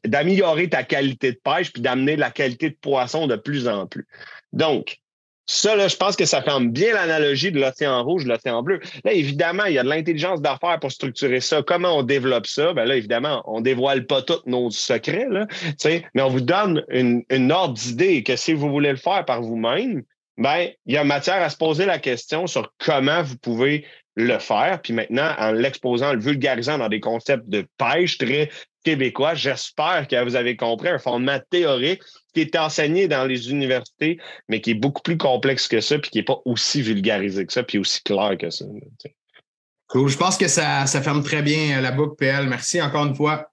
d'améliorer 0.04 0.68
ta 0.68 0.84
qualité 0.84 1.32
de 1.32 1.40
pêche 1.42 1.72
puis 1.72 1.82
d'amener 1.82 2.16
la 2.16 2.30
qualité 2.30 2.70
de 2.70 2.76
poisson 2.80 3.26
de 3.26 3.36
plus 3.36 3.66
en 3.66 3.86
plus. 3.86 4.06
Donc, 4.52 4.98
ça, 5.46 5.76
là, 5.76 5.88
je 5.88 5.96
pense 5.96 6.16
que 6.16 6.24
ça 6.24 6.40
ferme 6.40 6.70
bien 6.70 6.94
l'analogie 6.94 7.52
de 7.52 7.60
l'océan 7.60 8.02
rouge, 8.02 8.24
de 8.24 8.30
l'océan 8.30 8.62
bleu. 8.62 8.80
Là, 9.04 9.12
évidemment, 9.12 9.64
il 9.64 9.74
y 9.74 9.78
a 9.78 9.82
de 9.82 9.88
l'intelligence 9.88 10.40
d'affaires 10.40 10.78
pour 10.80 10.90
structurer 10.90 11.40
ça. 11.40 11.62
Comment 11.62 11.98
on 11.98 12.02
développe 12.02 12.46
ça? 12.46 12.72
Ben 12.72 12.86
là, 12.86 12.96
évidemment, 12.96 13.42
on 13.46 13.60
dévoile 13.60 14.06
pas 14.06 14.22
tous 14.22 14.40
nos 14.46 14.70
secrets, 14.70 15.26
là, 15.28 15.46
mais 16.14 16.22
on 16.22 16.28
vous 16.28 16.40
donne 16.40 16.82
une, 16.88 17.24
une 17.28 17.52
ordre 17.52 17.74
d'idée 17.74 18.22
que 18.22 18.36
si 18.36 18.54
vous 18.54 18.70
voulez 18.70 18.92
le 18.92 18.96
faire 18.96 19.24
par 19.26 19.42
vous-même, 19.42 20.02
ben, 20.36 20.68
il 20.86 20.94
y 20.94 20.96
a 20.96 21.04
matière 21.04 21.42
à 21.42 21.50
se 21.50 21.56
poser 21.56 21.86
la 21.86 21.98
question 21.98 22.46
sur 22.46 22.72
comment 22.78 23.22
vous 23.22 23.36
pouvez 23.36 23.86
le 24.16 24.38
faire. 24.38 24.80
Puis 24.82 24.92
maintenant, 24.92 25.34
en 25.38 25.52
l'exposant, 25.52 26.10
en 26.10 26.14
le 26.14 26.20
vulgarisant 26.20 26.78
dans 26.78 26.88
des 26.88 27.00
concepts 27.00 27.48
de 27.48 27.66
pêche 27.78 28.18
très 28.18 28.50
québécois, 28.84 29.34
j'espère 29.34 30.06
que 30.08 30.22
vous 30.22 30.36
avez 30.36 30.56
compris 30.56 30.88
un 30.88 30.98
fondement 30.98 31.40
théorique 31.50 32.02
qui 32.34 32.40
est 32.40 32.56
enseigné 32.56 33.08
dans 33.08 33.24
les 33.24 33.50
universités, 33.50 34.18
mais 34.48 34.60
qui 34.60 34.72
est 34.72 34.74
beaucoup 34.74 35.02
plus 35.02 35.16
complexe 35.16 35.68
que 35.68 35.80
ça, 35.80 35.98
puis 35.98 36.10
qui 36.10 36.18
n'est 36.18 36.24
pas 36.24 36.40
aussi 36.44 36.82
vulgarisé 36.82 37.46
que 37.46 37.52
ça, 37.52 37.62
puis 37.62 37.78
aussi 37.78 38.02
clair 38.02 38.36
que 38.38 38.50
ça. 38.50 38.64
Cool. 39.88 40.08
Je 40.08 40.16
pense 40.16 40.36
que 40.36 40.48
ça, 40.48 40.86
ça 40.86 41.02
ferme 41.02 41.22
très 41.22 41.42
bien 41.42 41.80
la 41.80 41.92
boucle, 41.92 42.16
PL. 42.16 42.46
Merci 42.48 42.82
encore 42.82 43.06
une 43.06 43.14
fois. 43.14 43.50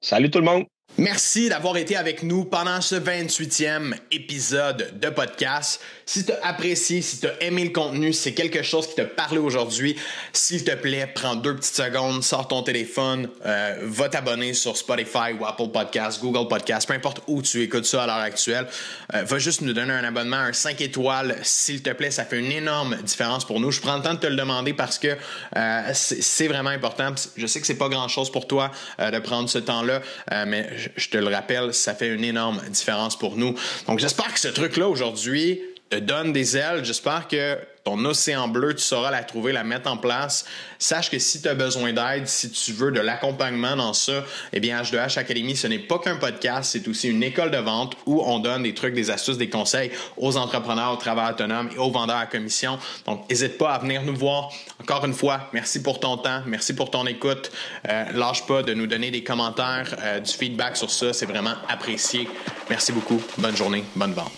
Salut 0.00 0.30
tout 0.30 0.38
le 0.38 0.44
monde. 0.44 0.64
Merci 0.98 1.48
d'avoir 1.48 1.78
été 1.78 1.96
avec 1.96 2.22
nous 2.22 2.44
pendant 2.44 2.82
ce 2.82 2.96
28e 2.96 3.94
épisode 4.10 4.92
de 5.00 5.08
podcast. 5.08 5.80
Si 6.04 6.26
tu 6.26 6.32
as 6.32 6.46
apprécié, 6.46 7.00
si 7.00 7.18
tu 7.18 7.26
as 7.26 7.42
aimé 7.42 7.64
le 7.64 7.70
contenu, 7.70 8.12
si 8.12 8.20
c'est 8.20 8.34
quelque 8.34 8.62
chose 8.62 8.86
qui 8.86 8.96
t'a 8.96 9.06
parlé 9.06 9.38
aujourd'hui, 9.38 9.96
s'il 10.34 10.62
te 10.64 10.74
plaît, 10.74 11.10
prends 11.14 11.34
deux 11.34 11.56
petites 11.56 11.76
secondes, 11.76 12.22
sors 12.22 12.46
ton 12.46 12.62
téléphone, 12.62 13.30
euh, 13.46 13.78
va 13.84 14.10
t'abonner 14.10 14.52
sur 14.52 14.76
Spotify 14.76 15.32
ou 15.40 15.46
Apple 15.46 15.68
Podcast, 15.72 16.20
Google 16.20 16.46
Podcast, 16.46 16.86
peu 16.86 16.92
importe 16.92 17.22
où 17.26 17.40
tu 17.40 17.62
écoutes 17.62 17.86
ça 17.86 18.02
à 18.02 18.06
l'heure 18.06 18.16
actuelle. 18.16 18.66
Euh, 19.14 19.22
va 19.22 19.38
juste 19.38 19.62
nous 19.62 19.72
donner 19.72 19.94
un 19.94 20.04
abonnement, 20.04 20.36
un 20.36 20.52
5 20.52 20.78
étoiles, 20.82 21.38
s'il 21.42 21.80
te 21.80 21.90
plaît. 21.90 22.10
Ça 22.10 22.26
fait 22.26 22.38
une 22.38 22.52
énorme 22.52 22.96
différence 22.96 23.46
pour 23.46 23.60
nous. 23.60 23.70
Je 23.70 23.80
prends 23.80 23.96
le 23.96 24.02
temps 24.02 24.14
de 24.14 24.18
te 24.18 24.26
le 24.26 24.36
demander 24.36 24.74
parce 24.74 24.98
que 24.98 25.16
euh, 25.56 25.82
c'est 25.94 26.48
vraiment 26.48 26.70
important. 26.70 27.14
Je 27.34 27.46
sais 27.46 27.60
que 27.62 27.66
c'est 27.66 27.76
pas 27.76 27.88
grand-chose 27.88 28.30
pour 28.30 28.46
toi 28.46 28.70
de 28.98 29.18
prendre 29.20 29.48
ce 29.48 29.58
temps-là, 29.58 30.02
mais 30.46 30.68
je 30.96 31.08
te 31.08 31.16
le 31.16 31.28
rappelle, 31.28 31.72
ça 31.74 31.94
fait 31.94 32.08
une 32.08 32.24
énorme 32.24 32.60
différence 32.68 33.18
pour 33.18 33.36
nous. 33.36 33.54
Donc, 33.86 33.98
j'espère 33.98 34.32
que 34.32 34.40
ce 34.40 34.48
truc-là 34.48 34.88
aujourd'hui 34.88 35.60
te 35.90 35.96
donne 35.96 36.32
des 36.32 36.56
ailes. 36.56 36.84
J'espère 36.84 37.28
que 37.28 37.58
ton 37.84 38.04
océan 38.04 38.48
bleu, 38.48 38.74
tu 38.74 38.82
sauras 38.82 39.10
la 39.10 39.24
trouver, 39.24 39.52
la 39.52 39.64
mettre 39.64 39.90
en 39.90 39.96
place. 39.96 40.44
Sache 40.78 41.10
que 41.10 41.18
si 41.18 41.42
tu 41.42 41.48
as 41.48 41.54
besoin 41.54 41.92
d'aide, 41.92 42.28
si 42.28 42.50
tu 42.50 42.72
veux 42.72 42.92
de 42.92 43.00
l'accompagnement 43.00 43.76
dans 43.76 43.92
ça, 43.92 44.24
eh 44.52 44.60
bien, 44.60 44.80
H2H 44.80 45.18
Academy, 45.18 45.56
ce 45.56 45.66
n'est 45.66 45.78
pas 45.78 45.98
qu'un 45.98 46.16
podcast, 46.16 46.70
c'est 46.72 46.86
aussi 46.88 47.08
une 47.08 47.22
école 47.22 47.50
de 47.50 47.58
vente 47.58 47.96
où 48.06 48.22
on 48.24 48.38
donne 48.38 48.62
des 48.62 48.74
trucs, 48.74 48.94
des 48.94 49.10
astuces, 49.10 49.36
des 49.36 49.48
conseils 49.48 49.90
aux 50.16 50.36
entrepreneurs, 50.36 50.92
aux 50.92 50.96
travailleurs 50.96 51.32
autonomes 51.32 51.70
et 51.74 51.78
aux 51.78 51.90
vendeurs 51.90 52.16
à 52.16 52.26
commission. 52.26 52.78
Donc, 53.06 53.28
n'hésite 53.28 53.58
pas 53.58 53.72
à 53.72 53.78
venir 53.78 54.02
nous 54.02 54.16
voir. 54.16 54.50
Encore 54.80 55.04
une 55.04 55.14
fois, 55.14 55.48
merci 55.52 55.82
pour 55.82 56.00
ton 56.00 56.16
temps, 56.16 56.42
merci 56.46 56.74
pour 56.74 56.90
ton 56.90 57.06
écoute. 57.06 57.50
Euh, 57.88 58.04
lâche 58.12 58.46
pas 58.46 58.62
de 58.62 58.74
nous 58.74 58.86
donner 58.86 59.10
des 59.10 59.24
commentaires, 59.24 59.94
euh, 60.00 60.20
du 60.20 60.32
feedback 60.32 60.76
sur 60.76 60.90
ça, 60.90 61.12
c'est 61.12 61.26
vraiment 61.26 61.54
apprécié. 61.68 62.28
Merci 62.70 62.92
beaucoup. 62.92 63.20
Bonne 63.38 63.56
journée, 63.56 63.84
bonne 63.96 64.12
vente. 64.12 64.32